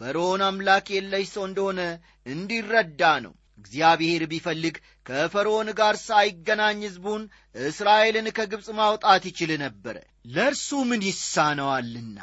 ፈርዖን 0.00 0.42
አምላክ 0.46 0.86
የለሽ 0.94 1.26
ሰው 1.34 1.44
እንደሆነ 1.48 1.80
እንዲረዳ 2.26 3.02
ነው። 3.24 3.32
እግዚአብሔር 3.60 4.22
ቢፈልግ 4.32 4.76
ከፈርዖን 5.06 5.68
ጋር 5.78 5.94
ሳይገናኝ 6.02 6.80
ሕዝቡን 6.86 7.22
እስራኤልን 7.64 8.26
ከግብፅ 8.36 8.68
ማውጣት 8.78 9.22
ይችል 9.30 9.50
ነበረ 9.62 9.96
ለእርሱ 10.34 10.68
ምን 10.90 11.02
ይሳነዋልና 11.08 12.18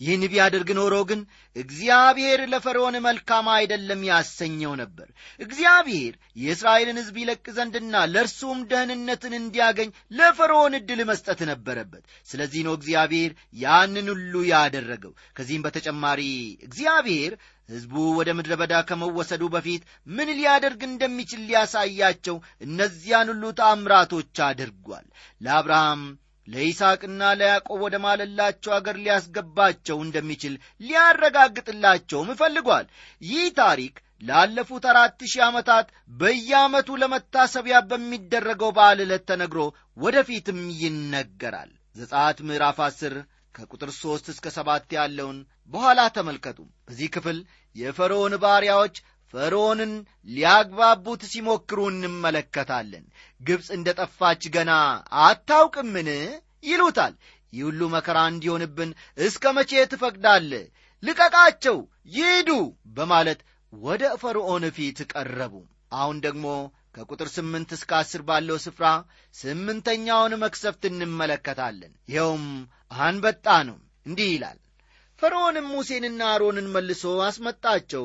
ይህን 0.00 0.24
ቢያደርግ 0.32 0.68
ኖሮ 0.78 0.94
ግን 1.10 1.20
እግዚአብሔር 1.56 2.40
ለፈርዖን 2.52 2.96
መልካም 3.06 3.46
አይደለም 3.54 4.00
ያሰኘው 4.08 4.72
ነበር። 4.80 5.08
እግዚአብሔር 5.40 6.14
የእስራኤልን 6.42 7.00
ሕዝብ 7.00 7.16
ይለቅ 7.22 7.44
ዘንድና 7.56 8.04
ለእርሱም 8.12 8.60
ደህንነትን 8.70 9.34
እንዲያገኝ 9.38 9.90
ለፈርዖን 10.18 10.76
ዕድል 10.78 11.02
መስጠት 11.10 11.42
ነበረበት። 11.50 12.02
ስለዚህ 12.28 12.62
ነው 12.66 12.76
እግዚአብሔር 12.78 13.32
ያንን 13.62 14.08
ሁሉ 14.12 14.34
ያደረገው። 14.50 15.14
ከዚህም 15.36 15.64
በተጨማሪ 15.66 16.22
እግዚአብሔር 16.66 17.34
ሕዝቡ 17.68 17.94
ወደ 18.16 18.30
ምድረ 18.36 18.54
በዳ 18.60 18.74
ከመወሰዱ 18.88 19.42
በፊት 19.52 19.82
ምን 20.08 20.28
ሊያደርግ 20.38 20.80
እንደሚችል 20.86 21.42
ሊያሳያቸው 21.48 22.36
እነዚያን 22.66 23.30
ሁሉ 23.32 23.44
ታምራቶች 23.60 24.36
አድርጓል። 24.46 25.06
ለአብርሃም 25.40 26.02
ለይስሐቅና 26.48 27.22
ለያዕቆብ 27.40 27.80
ወደ 27.84 27.96
ማለላቸው 28.04 28.72
አገር 28.76 28.96
ሊያስገባቸው 29.02 29.98
እንደሚችል 30.04 30.54
ሊያረጋግጥላቸውም 30.86 32.32
እፈልጓል 32.34 32.86
ይህ 33.22 33.44
ታሪክ 33.60 33.94
ላለፉት 34.22 34.84
አራት 34.90 35.20
ሺህ 35.30 35.42
ዓመታት 35.46 35.86
በየዓመቱ 36.18 36.88
ለመታሰቢያ 37.02 37.76
በሚደረገው 37.90 38.70
በዓል 38.76 38.98
ዕለት 39.04 39.24
ተነግሮ 39.30 39.60
ወደፊትም 39.96 40.60
ይነገራል። 40.82 41.70
ዘጻት 41.96 42.38
ምዕራፍ 42.48 42.78
አስር 42.86 43.14
ከቁጥር 43.54 43.90
ሦስት 43.98 44.26
እስከ 44.32 44.46
ሰባት 44.56 44.86
ያለውን 44.96 45.38
በኋላ 45.70 46.00
ተመልከቱ። 46.16 46.58
በዚህ 46.86 47.08
ክፍል 47.16 47.38
የፈርዖን 47.76 48.34
ባሪያዎች 48.42 48.94
ፈርዖንን 49.34 49.92
ሊያግባቡት 50.28 51.22
ሲሞክሩ 51.30 51.78
እንመለከታለን። 51.92 53.04
ግብፅ 53.40 53.68
እንደ 53.76 53.88
ጠፋች 54.00 54.42
ገና 54.56 54.72
አታውቅምን? 55.24 56.08
ይሉታል። 56.64 57.14
ይህ 57.52 57.64
ሁሉ 57.68 57.80
መከራ 57.94 58.18
እንዲሆንብን 58.30 58.90
እስከ 59.18 59.44
መቼ 59.56 59.72
ትፈቅዳለ 59.92 60.52
ልቀቃቸው 61.02 61.78
ይሂዱ 62.14 62.50
በማለት 62.96 63.40
ወደ 63.72 64.02
ፈርዖን 64.22 64.64
ፊት 64.76 64.98
ቀረቡ። 65.12 65.54
አሁን 65.92 66.16
ደግሞ 66.26 66.46
ከቁጥር 66.94 67.28
ስምንት 67.34 67.70
እስከ 67.76 67.90
አስር 67.98 68.22
ባለው 68.28 68.56
ስፍራ 68.64 68.86
ስምንተኛውን 69.34 70.32
መክሰፍት 70.42 70.82
እንመለከታለን። 70.90 71.92
ይኸውም 72.12 72.44
አንበጣ 73.00 73.46
ነው። 73.68 73.78
እንዲህ 74.06 74.28
ይላል። 74.34 74.58
ፈርዖንም 75.22 75.66
ሙሴንና 75.72 76.20
አሮንን 76.32 76.68
መልሶ 76.74 77.02
አስመጣቸው። 77.26 78.04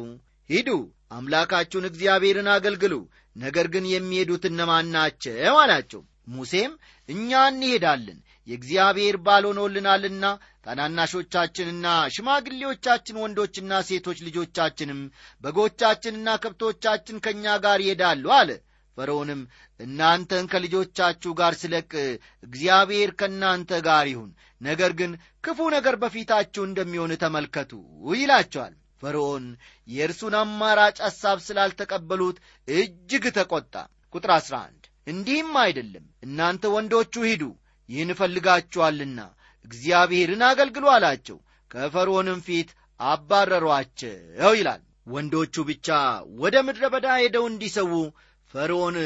ሂዱ 0.50 0.70
አምላካችሁን 1.12 1.89
እግዚአብሔርን 1.89 2.50
አገልግሉ። 2.54 2.93
ነገር 3.36 3.67
ግን 3.74 3.86
የሚሄዱት 3.89 4.43
እነማን 4.50 4.88
ናቸው? 4.96 5.34
አላቸው። 5.62 6.02
ሙሴም 6.30 6.72
እኛ 7.10 7.30
እንሄዳለን 7.52 8.17
የእግዚአብሔር 8.48 9.15
ባል 9.26 9.43
ሆኖልናልና 9.50 10.26
ታናናሾቻችንና 10.65 11.86
ሽማግሌዎቻችን 12.15 13.20
ወንዶችና 13.22 13.80
ሴቶች 13.89 14.20
ልጆቻችንም 14.28 15.00
በጎቻችንና 15.43 16.36
ከብቶቻችን 16.43 17.22
ከእኛ 17.26 17.56
ጋር 17.65 17.82
ይሄዳሉ 17.84 18.26
አለ። 18.38 18.50
ፈርዖንም 18.98 19.41
እናንተን 19.80 20.46
ከልጆቻችሁ 20.52 21.32
ጋር 21.39 21.54
ስለቅ 21.62 21.91
እግዚአብሔር 22.43 23.12
ከእናንተ 23.20 23.72
ጋር 23.88 24.06
ይሁን 24.12 24.32
ነገር 24.62 24.91
ግን 25.00 25.12
ክፉ 25.43 25.70
ነገር 25.76 25.96
በፊታችሁ 26.02 26.63
እንደሚሆን 26.65 27.13
ተመልከቱ 27.24 27.72
ይላቸዋል 28.15 28.74
ፈርዖን 29.02 29.46
የእርሱን 29.88 30.36
አማራጭ 30.40 30.98
ሐሳብ 31.06 31.38
ስላልተቀበሉት 31.48 32.38
እጅግ 32.68 33.26
ተቈጣ 33.38 33.74
ቁጥር 34.16 34.32
11 34.36 34.90
እንዲህም 35.08 35.52
አይደለም። 35.64 36.06
እናንተ 36.26 36.64
ወንዶቹ 36.74 37.14
ሂዱ 37.28 37.44
ይህን 37.90 38.10
እፈልጋችኋልና 38.14 39.20
እግዚአብሔርን 39.66 40.44
አገልግሉ 40.50 40.86
አላቸው። 40.96 41.38
ከፈርዖንም 41.72 42.40
ፊት 42.48 42.70
አባረሯቸው 43.00 44.54
ይላል። 44.58 44.82
ወንዶቹ 45.08 45.56
ብቻ 45.68 45.88
ወደ 46.40 46.56
ምድረ 46.68 46.86
በዳ 46.94 47.08
ሄደው 47.20 47.46
እንዲሰዉ 47.50 47.92
ፈርዖን 48.54 48.98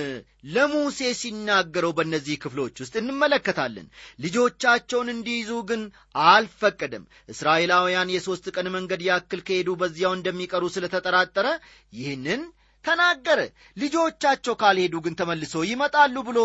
ለሙሴ 0.54 1.00
ሲናገረው 1.20 1.92
በእነዚህ 1.98 2.36
ክፍሎች 2.44 2.76
ውስጥ 2.84 2.96
እንመለከታለን። 3.02 3.88
ልጆቻቸውን 4.20 5.12
እንዲይዙ 5.14 5.52
ግን 5.70 5.82
አልፈቀደም። 6.26 7.04
እስራኤላውያን 7.30 8.14
የሦስት 8.16 8.48
ቀን 8.56 8.70
መንገድ 8.76 9.04
ያክል 9.08 9.42
ከሄዱ 9.48 9.70
በዚያው 9.82 10.16
እንደሚቀሩ 10.18 10.66
ስለተጠራጠረ 10.76 11.48
ይህንን 11.94 12.44
ተናገረ። 12.86 13.40
ልጆቻቸው 13.78 14.56
ካልሄዱ 14.62 14.96
ግን 15.06 15.18
ተመልሶ 15.20 15.64
ይመጣሉ 15.70 16.16
ብሎ 16.30 16.40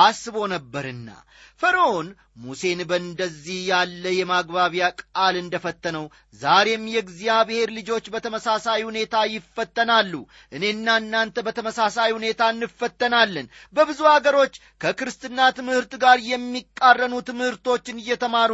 አስቦ 0.00 0.36
ነበርና 0.52 1.08
ፈርዖን 1.60 2.08
ሙሴን 2.42 2.80
በእንደዚህ 2.90 3.58
ያለ 3.70 4.04
የማግባቢያ 4.18 4.84
ቃል 5.00 5.34
እንደፈተነው 5.40 6.04
ዛሬም 6.40 6.84
የእግዚአብሔር 6.92 7.68
ልጆች 7.78 8.04
በተመሳሳይ 8.14 8.80
ሁኔታ 8.88 9.14
ይፈተናሉ። 9.32 10.12
እኔና 10.52 10.96
እናንተ 11.02 11.44
በተመሳሳይ 11.46 12.10
ሁኔታ 12.16 12.48
እንፈተናለን። 12.54 13.48
በብዙ 13.74 14.00
አገሮች 14.12 14.54
ከክርስትና 14.80 15.50
ትምህርት 15.58 15.94
ጋር 16.04 16.18
የሚቃረኑ 16.30 17.14
ትምህርቶችን 17.28 18.00
እየተማሩ 18.02 18.52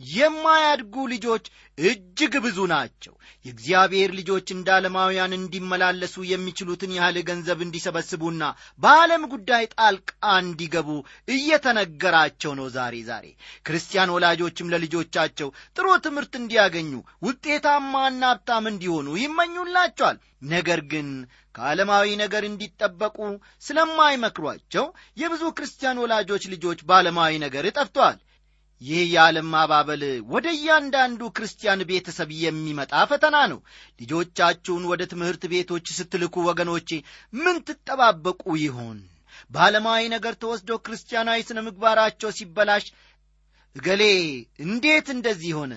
የማያድጉ 0.00 0.94
ልጆች 1.12 1.44
እጅግ 1.78 2.34
ብዙ 2.44 2.58
ናቸው። 2.72 3.14
የእግዚአብሔር 3.44 4.10
ልጆች 4.18 4.46
እንደ 4.54 4.68
ዓለማውያን 4.76 5.36
እንዲመላለሱ 5.36 6.24
የሚችሉትን 6.28 6.94
ያህል 6.96 7.16
ገንዘብ 7.28 7.58
እንዲሰበስቡና 7.64 8.42
በዓለም 8.80 9.22
ጉዳይ 9.32 9.64
ጣልቃ 9.74 10.10
እንዲገቡ 10.38 10.88
እየተነገራቸው 11.28 12.52
ነው 12.60 12.68
ዛሬ 12.76 12.94
ዛሬ። 13.08 13.26
ክርስቲያን 13.66 14.14
ወላጆችም 14.16 14.70
ለልጆቻቸው 14.74 15.48
ጥሩ 15.76 15.86
ትምህርት 16.06 16.34
እንዲያገኙ 16.40 16.92
ውጤታማና 17.28 18.22
ሀብታም 18.32 18.66
እንዲሆኑ 18.72 19.08
ይመኙላቸዋል። 19.22 20.18
ነገር 20.50 20.80
ግን 20.92 21.08
ከዓለማዊ 21.54 22.06
ነገር 22.20 22.42
እንዲጠበቁ 22.46 23.18
ስለማይመክሯቸው 23.66 24.86
የብዙ 25.16 25.42
ክርስቲያን 25.56 26.00
ወላጆች 26.02 26.44
ልጆች 26.54 26.80
በዓለማዊ 26.88 27.32
ነገር 27.44 27.66
ጠፍተዋል 27.76 28.18
ይህ 28.84 29.02
የዓለም 29.10 29.46
ማባበል 29.52 30.02
ወደ 30.32 30.46
እያንዳንዱ 30.56 31.20
ክርስቲያን 31.36 31.80
ቤተሰብ 31.90 32.30
የሚመጣ 32.40 32.92
ፈተና 33.10 33.36
ነው። 33.52 33.60
ልጆቻችሁን 34.00 34.84
ወደ 34.90 35.02
ትምህርት 35.12 35.42
ቤቶች 35.52 35.86
ስትልኩ 35.98 36.44
ወገኖቼ 36.48 36.88
ምን 37.36 37.56
ትጠባበቁ 37.68 38.42
ይሆን? 38.64 38.98
በዓለማዊ 39.50 40.02
ነገር 40.14 40.34
ተወስዶ 40.42 40.70
ክርስቲያናዊ 40.86 41.40
ስነ 41.48 41.58
ምግባራቸው 41.66 42.30
ሲበላሽ 42.38 42.84
እገሌ 43.76 44.02
እንዴት 44.66 45.08
እንደዚህ 45.16 45.52
ሆነ? 45.60 45.72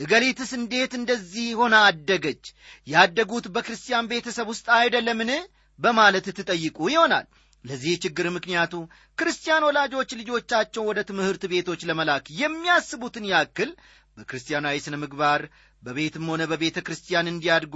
እገሊትስ 0.00 0.50
እንዴት 0.58 0.92
እንደዚህ 0.98 1.48
ሆና 1.58 1.74
አደገች? 1.88 2.44
ያደጉት 2.86 3.46
በክርስቲያን 3.54 4.10
ቤተሰብ 4.12 4.48
ውስጥ 4.52 4.66
አይደለምን? 4.78 5.30
በማለት 5.78 6.26
ትጠይቁ 6.38 6.78
ይሆናል 6.90 7.26
ለዚህ 7.64 7.94
ችግር 8.04 8.26
ምክንያቱ 8.30 8.74
ክርስቲያን 9.18 9.66
ወላጆች 9.68 10.10
ልጆቻቸው 10.20 10.82
ወደ 10.88 11.00
ትምህርት 11.10 11.44
ቤቶች 11.52 11.82
ለመላክ 11.90 12.26
የሚያስቡትን 12.40 13.28
ያክል 13.32 13.70
በክርስቲያናዊ 14.16 14.76
ስነ 14.84 14.96
ምግባር 15.02 15.42
በቤትም 15.82 16.26
ሆነ 16.30 16.42
በቤተ 16.50 16.78
ክርስቲያን 16.86 17.30
እንዲያድጉ 17.30 17.74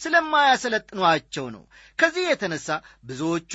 ስለማያሰለጥኗቸው 0.00 1.46
ነው። 1.54 1.62
ከዚህ 1.98 2.24
የተነሳ 2.28 2.68
ብዙዎቹ 3.04 3.52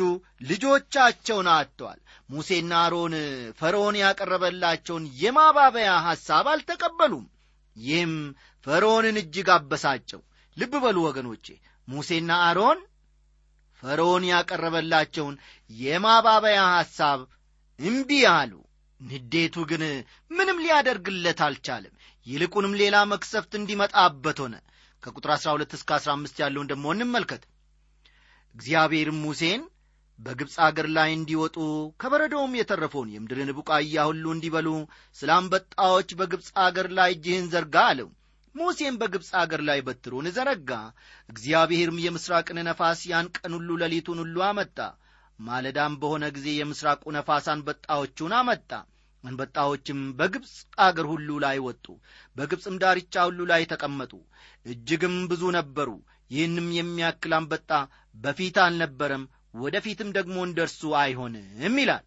ልጆቻቸውን 0.49 1.47
አጥተዋል። 1.53 1.99
ሙሴና 2.29 2.73
አሮን 2.83 3.13
ፈርዖን 3.59 3.95
ያቀረበላቸውን 4.01 5.05
የማባበያ 5.21 5.91
ሐሳብ 6.07 6.47
አልተቀበሉም። 6.53 7.25
ይህም 7.75 8.13
ፈርዖንን 8.65 9.17
እጅግ 9.21 9.49
አበሳጨው። 9.55 10.21
ልብ 10.57 10.73
በሉ 10.83 10.97
ወገኖቼ 11.07 11.47
ሙሴና 11.87 12.31
አሮን 12.45 12.79
ፈርዖን 13.85 14.23
ያቀረበላቸውን 14.29 15.35
የማባበያ 15.69 16.59
ሐሳብ 16.71 17.19
እምቢ 17.79 18.09
አሉ። 18.31 18.51
ንዴቱ 19.01 19.55
ግን 19.71 19.83
ምንም 20.31 20.61
ሊያደርግለት 20.63 21.39
አልቻለም። 21.47 21.93
ይልቁንም 22.25 22.73
ሌላ 22.81 22.95
መክሰፍት 23.11 23.51
እንዲመጣበት 23.59 24.37
ሆነ። 24.43 24.55
ከቁጥር 25.03 25.31
12 25.35 25.75
እስከ 25.77 25.89
15 25.99 26.41
ያለውን 26.43 26.69
ደግሞ 26.71 26.85
እንመልከት። 26.93 27.43
እግዚአብሔርም 28.55 29.19
ሙሴን 29.25 29.61
በግብፅ 30.19 30.55
አገር 30.67 30.87
ላይ 30.97 31.09
እንዲወጡ 31.13 31.57
ከበረዶውም 32.01 32.53
የተረፈውን 32.57 33.09
የምድርን 33.13 33.49
ቡቃያ 33.57 34.05
ሁሉ 34.09 34.25
እንዲበሉ 34.35 34.67
ስለ 35.15 35.29
አንበጣዎች 35.37 36.09
በግብፅ 36.19 36.47
አገር 36.65 36.87
ላይ 36.99 37.11
እጅህን 37.15 37.49
ዘርጋ 37.53 37.75
አለው 37.91 38.09
ሙሴም 38.55 38.95
በግብፅ 38.99 39.29
አገር 39.39 39.61
ላይ 39.69 39.79
በትሩን 39.85 40.27
ዘረጋ። 40.35 40.69
እግዚአብሔርም 41.29 41.97
የምሥራቅን 42.03 42.59
ነፋስ 42.67 42.99
ያን 43.09 43.27
ቀን 43.35 43.53
ሁሉ 43.57 43.69
ሌሊቱን 43.81 44.19
ሁሉ 44.23 44.37
አመጣ። 44.47 44.77
ማለዳም 45.39 45.93
በሆነ 46.01 46.25
ጊዜ 46.35 46.47
የምሥራቁ 46.55 47.03
ነፋስ 47.15 47.47
አንበጣዎቹን 47.53 48.33
አመጣ። 48.39 48.71
አንበጣዎችም 49.23 49.99
በግብፅ 50.17 50.53
አገር 50.85 51.05
ሁሉ 51.11 51.29
ላይ 51.45 51.57
ወጡ። 51.67 51.85
በግብፅም 52.35 52.79
ዳርቻ 52.83 53.25
ሁሉ 53.29 53.39
ላይ 53.51 53.63
ተቀመጡ። 53.71 54.13
እጅግም 54.65 55.15
ብዙ 55.31 55.43
ነበሩ። 55.57 55.89
ይህንም 56.31 56.67
የሚያክል 56.77 57.33
አንበጣ 57.39 57.71
በፊት 58.15 58.57
አልነበረም 58.63 59.23
ወደፊትም 59.57 60.09
ደግሞ 60.17 60.37
እንደ 60.47 60.59
እርሱ 60.65 60.81
አይሆንም 61.01 61.75
ይላል 61.81 62.03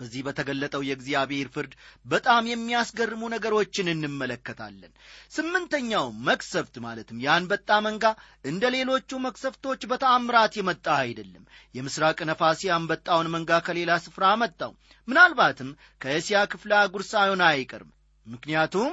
በዚህ 0.00 0.20
በተገለጠው 0.26 0.82
የእግዚአብሔር 0.86 1.48
ፍርድ 1.54 1.72
በጣም 2.06 2.48
የሚያስገርሙ 2.50 3.22
ነገሮችን 3.32 3.90
እንመለከታለን። 3.92 4.92
ስምንተኛው 5.32 6.06
መክሰፍት 6.28 6.76
ማለትም 6.84 7.22
የአንበጣ 7.24 7.78
መንጋ 7.86 8.04
እንደ 8.44 8.64
ሌሎቹ 8.76 9.20
መክሰፍቶች 9.26 9.82
በተአምራት 9.90 10.54
የመጣ 10.58 10.86
አይደለም። 11.02 11.44
የምስራቅ 11.74 12.18
ነፋስ 12.30 12.62
የአንበጣውን 12.66 13.32
መንጋ 13.34 13.60
ከሌላ 13.66 13.92
ስፍራ 14.04 14.24
አመጣው። 14.34 14.72
ምናልባትም 15.08 15.70
ከእስያ 16.00 16.40
ክፍለ 16.52 16.72
አህጉር 16.78 17.04
ሳይሆን 17.10 17.44
አይቀርም። 17.48 17.92
ምክንያቱም 18.26 18.90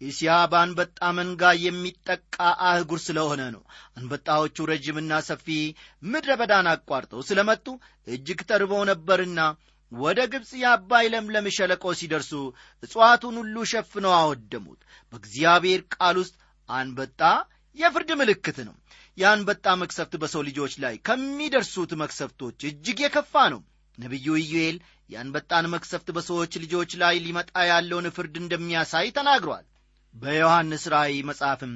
እስያ 0.00 0.30
በአንበጣ 0.50 0.98
መንጋ 1.18 1.42
የሚጠቃ 1.60 2.34
አህጉር 2.66 2.98
ስለሆነ 3.04 3.42
ነው። 3.54 3.62
አንበጣዎቹ 3.96 4.66
ረጅምና 4.70 5.20
ሰፊ 5.28 5.46
ምድረ 6.02 6.32
በዳን 6.40 6.66
አቋርጠው 6.72 7.20
ስለመጡ 7.28 7.66
እጅግ 8.06 8.40
ተርበው 8.50 8.82
ነበርና 8.90 9.40
ወደ 9.92 10.20
ግብፅ 10.32 10.50
የአባይ 10.60 11.06
ለምለም 11.12 11.46
ሸለቆ 11.56 11.84
ሲደርሱ 11.98 12.32
እጽዋቱን 12.82 13.36
ሁሉ 13.40 13.56
ሸፍነው 13.72 14.14
አወደሙት። 14.16 14.80
በእግዚአብሔር 15.12 15.82
ቃል 15.94 16.16
ውስጥ 16.22 16.34
አንበጣ 16.68 17.20
የፍርድ 17.76 18.10
ምልክት 18.20 18.58
ነው። 18.68 18.74
የአንበጣ 19.18 19.66
መክሰፍት 19.82 20.14
በሰው 20.22 20.42
ልጆች 20.48 20.72
ላይ 20.84 20.94
ከሚደርሱት 21.08 21.92
መክሰፍቶች 22.02 22.58
እጅግ 22.70 22.98
የከፋ 23.04 23.34
ነው። 23.54 23.60
ነቢዩ 23.98 24.34
ኢዩኤል 24.40 24.76
የአንበጣን 25.10 25.66
መክሰፍት 25.74 26.08
በሰዎች 26.16 26.52
ልጆች 26.62 26.90
ላይ 27.02 27.14
ሊመጣ 27.26 27.52
ያለውን 27.70 28.06
ፍርድ 28.16 28.34
እንደሚያሳይ 28.42 29.08
ተናግሯል። 29.18 29.64
በዮሐንስ 30.14 30.84
ራእይ 30.94 31.18
መጽሐፍም 31.28 31.72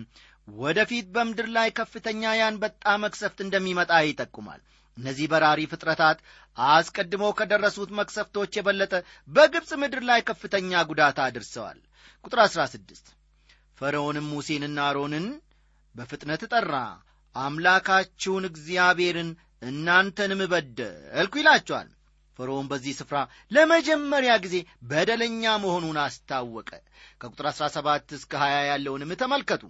ወደፊት 0.49 1.07
በምድር 1.15 1.49
ላይ 1.57 1.69
ከፍተኛ 1.79 2.23
የአንበጣ 2.37 2.95
መክሰፍት 3.03 3.39
እንደሚመጣ 3.45 3.93
ይጠቁማል 4.05 4.61
እነዚህ 4.97 5.27
በራሪ 5.33 5.61
ፍጥረታት 5.73 6.19
አስቀድሞ 6.59 7.25
ከደረሱት 7.39 7.91
መክሰፍቶች 7.99 8.57
የበለጠ 8.59 8.93
በግብፅ 9.29 9.71
ምድር 9.83 10.03
ላይ 10.11 10.21
ከፍተኛ 10.29 10.83
ጉዳት 10.91 11.19
አድርሰዋል። 11.27 11.79
ቁጥር 12.25 12.41
16 12.47 13.15
ፈርዖንም 13.79 14.27
ሙሴንና 14.33 14.79
አሮንን 14.89 15.27
በፍጥነት 15.95 16.43
ጠራ። 16.53 16.75
አምላካችሁን 17.35 18.45
እግዚአብሔርን 18.49 19.31
እናንተንም 19.63 20.41
በደልኩ 20.53 21.35
ይላቸዋል። 21.41 21.89
ፈርዖን 22.39 22.69
በዚህ 22.71 22.93
ስፍራ 22.99 23.17
ለመጀመሪያ 23.51 24.33
ጊዜ 24.45 24.57
በደለኛ 24.91 25.45
መሆኑን 25.65 25.99
አስታወቀ። 26.05 26.71
ከቁጥር 27.21 27.47
17 27.53 28.15
እስከ 28.19 28.33
20 28.43 28.63
ያለውንም 28.71 29.13
ተመልከቱ 29.23 29.63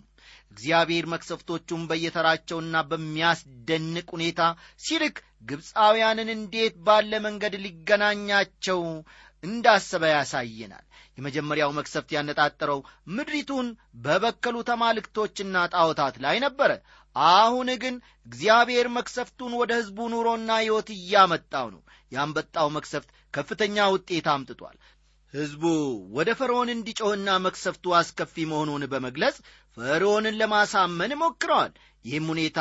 እግዚአብሔር 0.52 1.04
መክሰፍቶቹን 1.12 1.82
በየተራቸውና 1.90 2.76
በሚያስደንቅ 2.90 4.06
ሁኔታ 4.14 4.40
ሲልክ 4.84 5.16
ግብፃውያንን 5.44 6.30
እንዴት 6.34 6.74
ባለ 6.86 7.12
መንገድ 7.26 7.54
ሊገናኛቸው 7.64 8.80
እንዳሰበ 9.42 10.04
ያሳየናል። 10.12 10.84
የመጀመሪያው 11.18 11.70
መክሰፍት 11.78 12.10
ያነጣጠረው 12.16 12.80
ምድሪቱን 13.14 13.66
በበከሉ 14.04 14.56
ተማልክቶችና 14.70 15.56
ጣዖታት 15.74 16.16
ላይ 16.24 16.36
ነበረ። 16.46 16.70
አሁን 17.16 17.68
ግን 17.82 17.94
እግዚአብሔር 18.26 18.88
መክሰፍቱን 18.96 19.52
ወደ 19.60 19.72
ሕዝቡ 19.78 19.98
ኑሮና 20.12 20.50
ሕይወት 20.62 20.90
እያመጣው 20.96 21.66
ነው። 21.74 21.82
ያንበጣው 22.12 22.68
መክሰፍት 22.76 23.08
ከፍተኛ 23.34 23.76
ውጤት 23.94 24.26
አምጥቷል 24.32 24.76
ሕዝቡ 25.34 25.62
ወደ 26.16 26.30
ፈርዖን 26.38 26.70
እንዲጮህና 26.72 27.28
መክሰፍቱ 27.44 27.92
አስከፊ 27.98 28.44
መሆኑን 28.50 28.84
በመግለጽ 28.92 29.36
ፈርዖንን 29.76 30.38
ለማሳመን 30.40 31.12
ሞክረዋል። 31.20 31.72
ይህም 32.04 32.26
ሁኔታ 32.32 32.60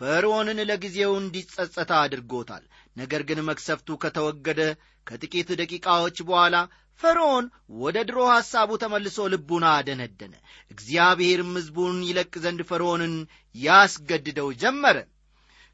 ፈርዖንን 0.00 0.58
ለጊዜው 0.68 1.12
እንዲጸጸታ 1.20 1.92
አድርጎታል። 2.02 2.64
ነገር 2.96 3.22
ግን 3.28 3.38
መክሰፍቱ 3.48 3.96
ከተወገደ 4.02 4.60
ከጥቂት 5.06 5.48
ደቂቃዎች 5.60 6.16
በኋላ 6.28 6.56
ፈርዖን 7.00 7.46
ወደ 7.80 7.96
ድሮ 8.08 8.18
ሐሳቡ 8.30 8.70
ተመልሶ 8.82 9.26
ልቡን 9.32 9.64
አደነደነ። 9.72 10.34
እግዚአብሔርም 10.70 11.52
ሕዝቡን 11.58 11.96
ይለቅ 12.08 12.32
ዘንድ 12.44 12.60
ፈርዖንን 12.70 13.14
ያስገድደው 13.54 14.48
ጀመረ። 14.62 14.96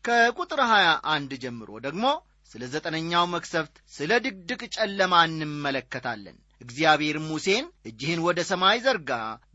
ከቁጥር 0.05 0.61
21 0.69 1.35
ጀምሮ 1.43 1.71
ደግሞ 1.85 2.05
ስለ 2.53 2.63
ዘጠነኛው 2.73 3.25
መክሰፍት 3.33 3.77
ስለ 3.95 4.11
ድቅድቅ 4.25 4.63
ጨለማ 4.77 5.15
እንመለከታለን። 5.29 6.37
እግዚአብሔርም 6.61 7.29
ሙሴን 7.31 7.65
እጅህን 7.89 8.21
ወደ 8.27 8.41
ሰማይ 8.51 8.79
ዘርጋ 8.85 9.11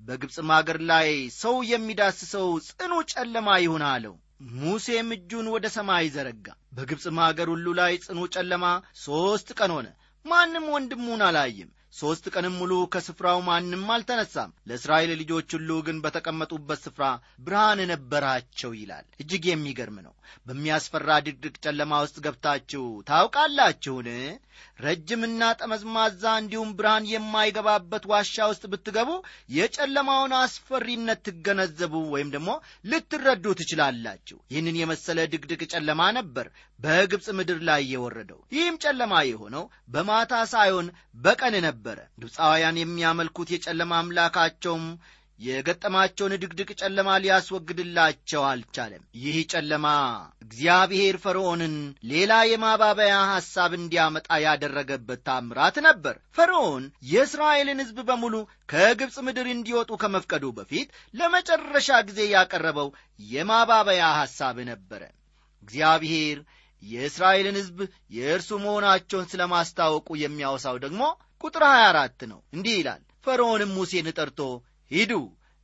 በግብፅም 0.07 0.49
አገር 0.55 0.79
ላይ 0.89 1.09
ሰው 1.37 1.55
የሚዳስሰው 1.71 2.47
ጽኑ 2.69 2.93
ጨለማ 3.13 3.49
ይሁን 3.63 3.83
አለው። 3.89 4.15
ሙሴም 4.57 5.07
እጁን 5.15 5.47
ወደ 5.53 5.65
ሰማይ 5.75 6.07
ዘረጋ 6.15 6.47
በግብፅም 6.77 7.19
አገር 7.27 7.47
ሁሉ 7.53 7.67
ላይ 7.79 7.93
ጽኑ 8.03 8.19
ጨለማ 8.35 8.65
ሦስት 9.03 9.49
ቀን 9.59 9.71
ሆነ። 9.75 9.87
ማንም 10.25 10.65
ወንድሙን 10.73 11.21
አላይም 11.27 11.69
ሦስት 11.97 12.25
ቀንም 12.33 12.55
ሙሉ 12.59 12.73
ከስፍራው 12.93 13.39
ማንም 13.47 13.85
አልተነሳም። 13.93 14.53
ለእስራኤል 14.69 15.11
ልጆች 15.21 15.49
ሁሉ 15.57 15.69
ግን 15.87 15.97
በተቀመጡበት 16.03 16.79
ስፍራ 16.85 17.05
ብርሃን 17.45 17.81
ነበራቸው 17.91 18.71
ይላል። 18.79 19.05
እጅግ 19.21 19.45
የሚገርም 19.49 19.97
ነው። 20.07 20.13
በሚያስፈራ 20.47 21.09
ድቅድቅ 21.25 21.55
ጨለማ 21.65 22.01
ውስጥ 22.03 22.17
ገብታችሁ 22.25 22.83
ታውቃላችሁን? 23.09 24.09
ረጅምና 24.79 25.41
ጠመዝማዛ 25.59 26.23
እንዲሁም 26.39 26.69
ብርሃን 26.77 27.09
የማይገባበት 27.11 28.03
ዋሻ 28.11 28.47
ውስጥ 28.51 28.63
ብትገቡ 28.71 29.09
የጨለማውን 29.57 30.33
አስፈሪነት 30.39 31.19
ትገነዘቡ 31.27 31.93
ወይም 32.13 32.29
ደግሞ 32.35 32.49
ልትረዱ 32.91 33.45
ትችላላችሁ። 33.59 34.37
ይህንን 34.51 34.79
የመሰለ 34.81 35.27
ድቅድቅ 35.33 35.61
ጨለማ 35.73 36.01
ነበር 36.17 36.47
በግብፅ 36.79 37.27
ምድር 37.37 37.59
ላይ 37.69 37.83
የወረደው። 37.91 38.39
ይህም 38.55 38.75
ጨለማ 38.83 39.13
የሆነው 39.27 39.63
በማታ 39.89 40.33
ሳይሆን 40.53 40.89
በቀን 41.17 41.55
ነበረ። 41.89 41.99
ግብፃውያን 42.21 42.79
የሚያመልኩት 42.79 43.49
የጨለማ 43.53 43.91
አምላካቸውም 43.99 44.85
የገጠማቸውን 45.39 46.33
ድቅድቅ 46.41 46.69
ጨለማ 46.79 47.09
ሊያስወግድላቸው 47.23 48.41
አልቻለም። 48.47 49.03
ይህ 49.21 49.35
ጨለማ 49.51 49.85
እግዚአብሔር 50.45 51.15
ፈርዖንን 51.23 51.75
ሌላ 52.11 52.39
የማባበያ 52.51 53.13
ሐሳብ 53.31 53.71
እንዲያመጣ 53.79 54.39
ያደረገበት 54.45 55.21
ታምራት 55.27 55.77
ነበር። 55.87 56.15
ፈርዖን 56.37 56.83
የእስራኤልን 57.11 57.81
ሕዝብ 57.83 57.99
በሙሉ 58.09 58.35
ከግብፅ 58.73 59.17
ምድር 59.27 59.49
እንዲወጡ 59.53 59.91
ከመፍቀዱ 60.03 60.45
በፊት 60.57 60.89
ለመጨረሻ 61.13 61.99
ጊዜ 62.09 62.19
ያቀረበው 62.33 62.89
የማባበያ 63.29 64.03
ሐሳብ 64.19 64.59
ነበረ። 64.71 65.03
እግዚአብሔር 65.63 66.39
የእስራኤልን 66.83 67.55
ሕዝብ 67.59 67.77
የእርሱ 68.15 68.49
መሆናቸውን 68.63 69.29
ስለ 69.31 69.43
ማስታወቁ 69.53 70.09
የሚያወሳው 70.19 70.75
ደግሞ 70.83 71.03
ቁጥር 71.43 71.63
24 71.69 72.27
ነው። 72.31 72.39
እንዲህ 72.53 72.75
ይላል 72.79 73.01
ፈርዖንም 73.25 73.71
ሙሴን 73.77 74.07
ጠርቶ 74.17 74.39
ሂዱ 74.91 75.13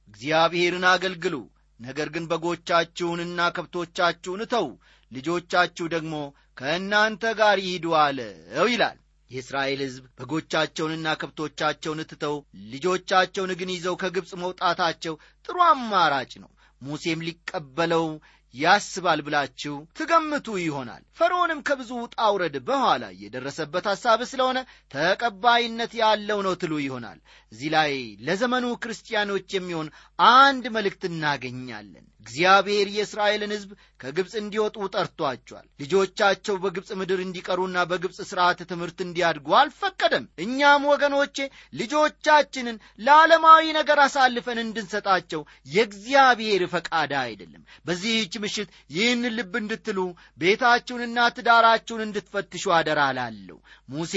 እግዚአብሔርን 0.07 0.85
አገልግሉ 0.89 1.35
ነገር 1.79 2.07
ግን 2.15 2.25
በጎቻችሁንና 2.31 3.39
ከብቶቻችሁን 3.55 4.43
እተው 4.45 4.67
ልጆቻችሁ 5.11 5.85
ደግሞ 5.93 6.15
ከእናንተ 6.57 7.23
ጋር 7.39 7.57
ይሂዱ 7.63 7.85
አለው 8.01 8.67
ይላል። 8.69 8.97
የእስራኤል 9.29 9.79
ሕዝብ 9.83 10.03
በጎቻቸውንና 10.17 11.07
ከብቶቻቸውን 11.21 12.01
ትተው 12.09 12.35
ልጆቻቸውን 12.73 13.51
ግን 13.59 13.69
ይዘው 13.73 13.95
ከግብፅ 14.01 14.31
መውጣታቸው 14.41 15.15
ጥሩ 15.45 15.57
አማራጭ 15.69 16.31
ነው። 16.43 16.49
ሙሴም 16.81 17.23
ሊቀበለው 17.27 18.05
ያስባል 18.53 19.19
ብላችሁ 19.25 19.75
ትገምቱ 19.97 20.47
ይሆናል። 20.61 21.03
ፈርዖንም 21.17 21.63
ከብዙ 21.67 21.91
ውጣ 22.01 22.17
ውረድ 22.33 22.55
በኋላ 22.67 23.03
የደረሰበት 23.21 23.85
ሐሳብ 23.91 24.21
ስለሆነ 24.31 24.57
ተቀባይነት 24.93 25.93
ያለው 26.01 26.41
ነው 26.47 26.55
ትሉ 26.61 26.73
ይሆናል። 26.83 27.19
እዚህ 27.51 27.71
ላይ 27.75 27.93
ለዘመኑ 28.27 28.65
ክርስቲያኖች 28.83 29.47
የሚሆን 29.55 29.89
አንድ 30.35 30.65
መልእክት 30.75 31.05
እናገኛለን 31.09 32.05
እግዚአብሔር 32.23 32.87
የእስራኤልን 32.93 33.53
ሕዝብ 33.55 33.71
ከግብፅ 33.99 34.33
እንዲወጡ 34.39 34.77
ጠርቷቸዋል። 34.93 35.65
ልጆቻቸው 35.81 36.55
በግብፅ 36.63 36.89
ምድር 36.99 37.19
እንዲቀሩና 37.23 37.77
በግብፅ 37.89 38.17
ሥርዓት 38.29 38.59
ትምህርት 38.69 38.99
እንዲያድጉ 39.05 39.47
አልፈቀደም። 39.59 40.25
እኛም 40.45 40.87
ወገኖቼ 40.91 41.37
ልጆቻችንን 41.79 42.77
ለዓለማዊ 43.05 43.63
ነገር 43.79 43.99
አሳልፈን 44.05 44.61
እንድንሰጣቸው 44.63 45.43
የእግዚአብሔር 45.75 46.63
ፈቃድ 46.73 47.13
አይደለም። 47.23 47.63
በዚህች 47.85 48.35
ምሽት 48.43 48.69
ይህን 48.95 49.23
ልብ 49.37 49.53
እንድትሉ 49.61 49.99
ቤታችሁንና 50.43 51.29
ትዳራችሁን 51.37 52.05
እንድትፈትሹ 52.05 52.65
አደራ 52.77 53.01
ላለሁ 53.17 53.59
ሙሴ 53.89 54.15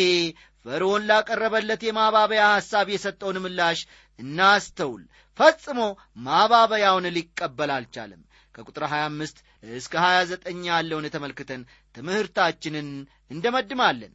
ፈርዖን 0.66 1.05
ላቀረበለት 1.09 1.83
የማባበያ 1.87 2.45
ሐሳብ 2.55 2.87
የሰጠውን 2.92 3.37
ምላሽ 3.42 3.81
እናስተውል 4.19 5.03
ፈጽሞ 5.38 5.81
ማባበያውን 6.27 7.07
ሊቀበል 7.16 7.70
አልቻለም። 7.75 8.22
ከቁጥር 8.55 8.85
25 8.90 9.40
እስከ 9.62 9.94
29 10.05 10.62
ያለውን 10.68 11.07
ተመልክተን 11.14 11.62
ትምህርታችንን 11.94 12.88
እንደመድማለን። 13.31 14.12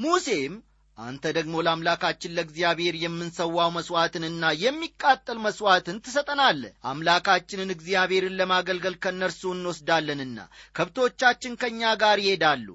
ሙሴም 0.00 0.54
አንተ 0.98 1.24
ደግሞ 1.36 1.56
ለአምላካችን 1.64 2.32
ለእግዚአብሔር 2.36 2.94
የምንሰዋው 3.00 3.68
መሥዋዕትንና 3.74 4.44
የሚቃጠል 4.62 5.38
መሥዋዕትን 5.44 6.00
ትሰጠናለህ። 6.04 6.72
አምላካችንን 6.92 7.70
እግዚአብሔርን 7.74 8.38
ለማገልገል 8.40 8.96
ከእነርሱ 9.04 9.42
እንወስዳለንና 9.52 10.38
ከብቶቻችን 10.74 11.58
ከእኛ 11.60 11.92
ጋር 12.02 12.18
ይሄዳሉ። 12.24 12.66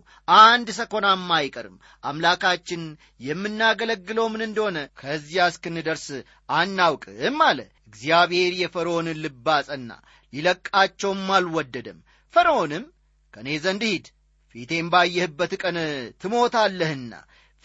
አንድ 0.43 0.69
ሰኮናም 0.79 1.27
አይቀርም። 1.37 1.75
አምላካችን 2.03 2.83
የምናገለግለው 3.27 4.27
ምን 4.33 4.45
እንደሆነ 4.47 4.77
ከዚያ 5.01 5.49
እስክንደርስ 5.51 6.07
አናውቅም 6.53 7.39
አለ። 7.49 7.59
እግዚአብሔር 7.89 8.53
የፈርዖንን 8.59 9.21
ልብ 9.23 9.47
አጸና 9.55 9.91
ሊለቃቸውም 10.33 11.27
አልወደደም። 11.35 11.99
ፈርዖንም 12.33 12.85
ከእኔ 13.33 13.49
ዘንድ 13.63 13.83
ሂድ 13.89 14.07
ፊቴም 14.55 14.87
ባየህበት 14.93 15.53
ቀን 15.61 15.77
ትሞታለህና 16.23 17.13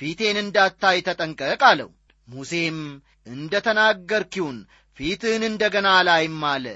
ፊቴን 0.00 0.36
እንዳታይ 0.42 0.98
ተጠንቀቅ 1.08 1.60
አለው። 1.70 1.90
ሙሴም 2.28 2.78
እንደ 3.26 3.54
ተናገርኪውን 3.66 4.58
ፊትህን 4.96 5.42
እንደ 5.48 5.62
ገና 5.74 5.88
አላይም 5.98 6.40
አለ 6.50 6.66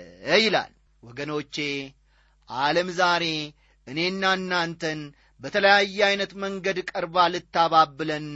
ይላል። 0.42 0.72
ወገኖቼ 1.02 1.56
ዓለም 2.48 2.88
ዛሬ 2.98 3.24
እኔና 3.87 4.24
እናንተን 4.38 5.00
በተለያየ 5.40 5.98
ዐይነት 6.08 6.32
መንገድ 6.42 6.78
ቀርባ 6.90 7.16
ልታባብለን 7.32 8.26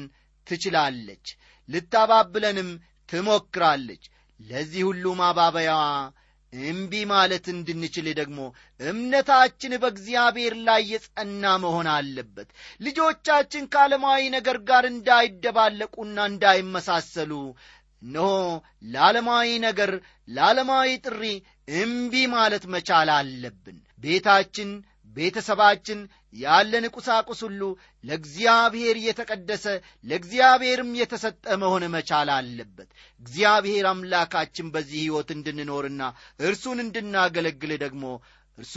ትችላለች 0.46 1.26
ልታባብለንም 1.68 2.70
ትሞክራለች። 3.08 4.04
ለዚህ 4.40 4.82
ሁሉ 4.88 5.04
ማባበያዋ 5.20 5.82
እምቢ 6.52 6.92
ማለት 7.10 7.46
እንድንችል 7.52 8.06
ደግሞ 8.18 8.38
እምነታችን 8.80 9.72
በእግዚአብሔር 9.82 10.54
ላይ 10.68 10.82
የጸና 10.92 11.44
መሆን 11.64 11.88
አለበት። 11.94 12.48
ልጆቻችን 12.80 13.68
ከዓለማዊ 13.72 14.22
ነገር 14.36 14.58
ጋር 14.70 14.86
እንዳይደባለቁና 14.92 16.18
እንዳይመሳሰሉ 16.32 17.32
እነሆ 18.02 18.28
ለዓለማዊ 18.86 19.48
ነገር 19.66 19.92
ለዓለማዊ 20.28 20.90
ጥሪ 21.06 21.22
እምቢ 21.78 22.14
ማለት 22.34 22.64
መቻል 22.74 23.10
አለብን። 23.16 23.78
ቤታችን 24.00 24.70
ቤተሰባችን 25.16 26.00
ያለን 26.36 26.84
ቁሳቁስ 26.94 27.40
ሁሉ 27.46 27.62
ለእግዚአብሔር 28.04 28.96
የተቀደሰ 29.04 29.64
ለእግዚአብሔርም 30.04 30.90
የተሰጠ 31.00 31.44
መሆን 31.62 31.84
መቻል 31.94 32.30
አለበት። 32.36 32.88
እግዚአብሔር 33.22 33.86
አምላካችን 33.90 34.72
በዚህ 34.74 34.98
ሕይወት 35.02 35.30
እንድንኖርና 35.36 36.02
እርሱን 36.42 36.80
እንድናገለግል 36.84 37.72
ደግሞ 37.84 38.04
እርሱ 38.58 38.74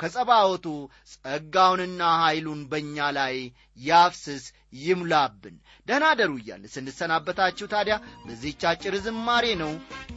ከጸባወቱ 0.00 0.66
ጸጋውንና 1.14 2.02
ኀይሉን 2.20 2.60
በእኛ 2.70 3.08
ላይ 3.16 3.34
ያፍስስ 3.80 4.44
ይሙላብን። 4.78 5.56
ደህና 5.86 6.06
ደሩ 6.18 6.32
እያለ 6.40 6.64
ስንሰናበታችሁ 6.72 7.66
ታዲያ 7.72 7.94
በዚህች 8.24 8.62
አጭር 8.70 8.96
ዝማሬ 9.04 9.46
ነው። 9.62 9.72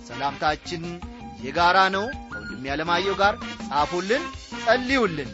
ሰላምታችን 0.08 0.84
የጋራ 1.44 1.78
ነው። 1.96 2.06
ከወንድም 2.32 2.68
ያለማየው 2.70 3.16
ጋር 3.22 3.36
ጻፉልን 3.68 4.24
ጸልዩልን 4.64 5.32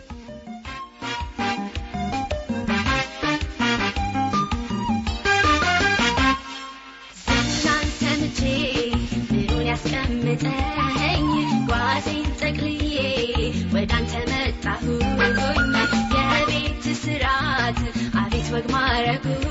መጣሁኝ 18.59 19.46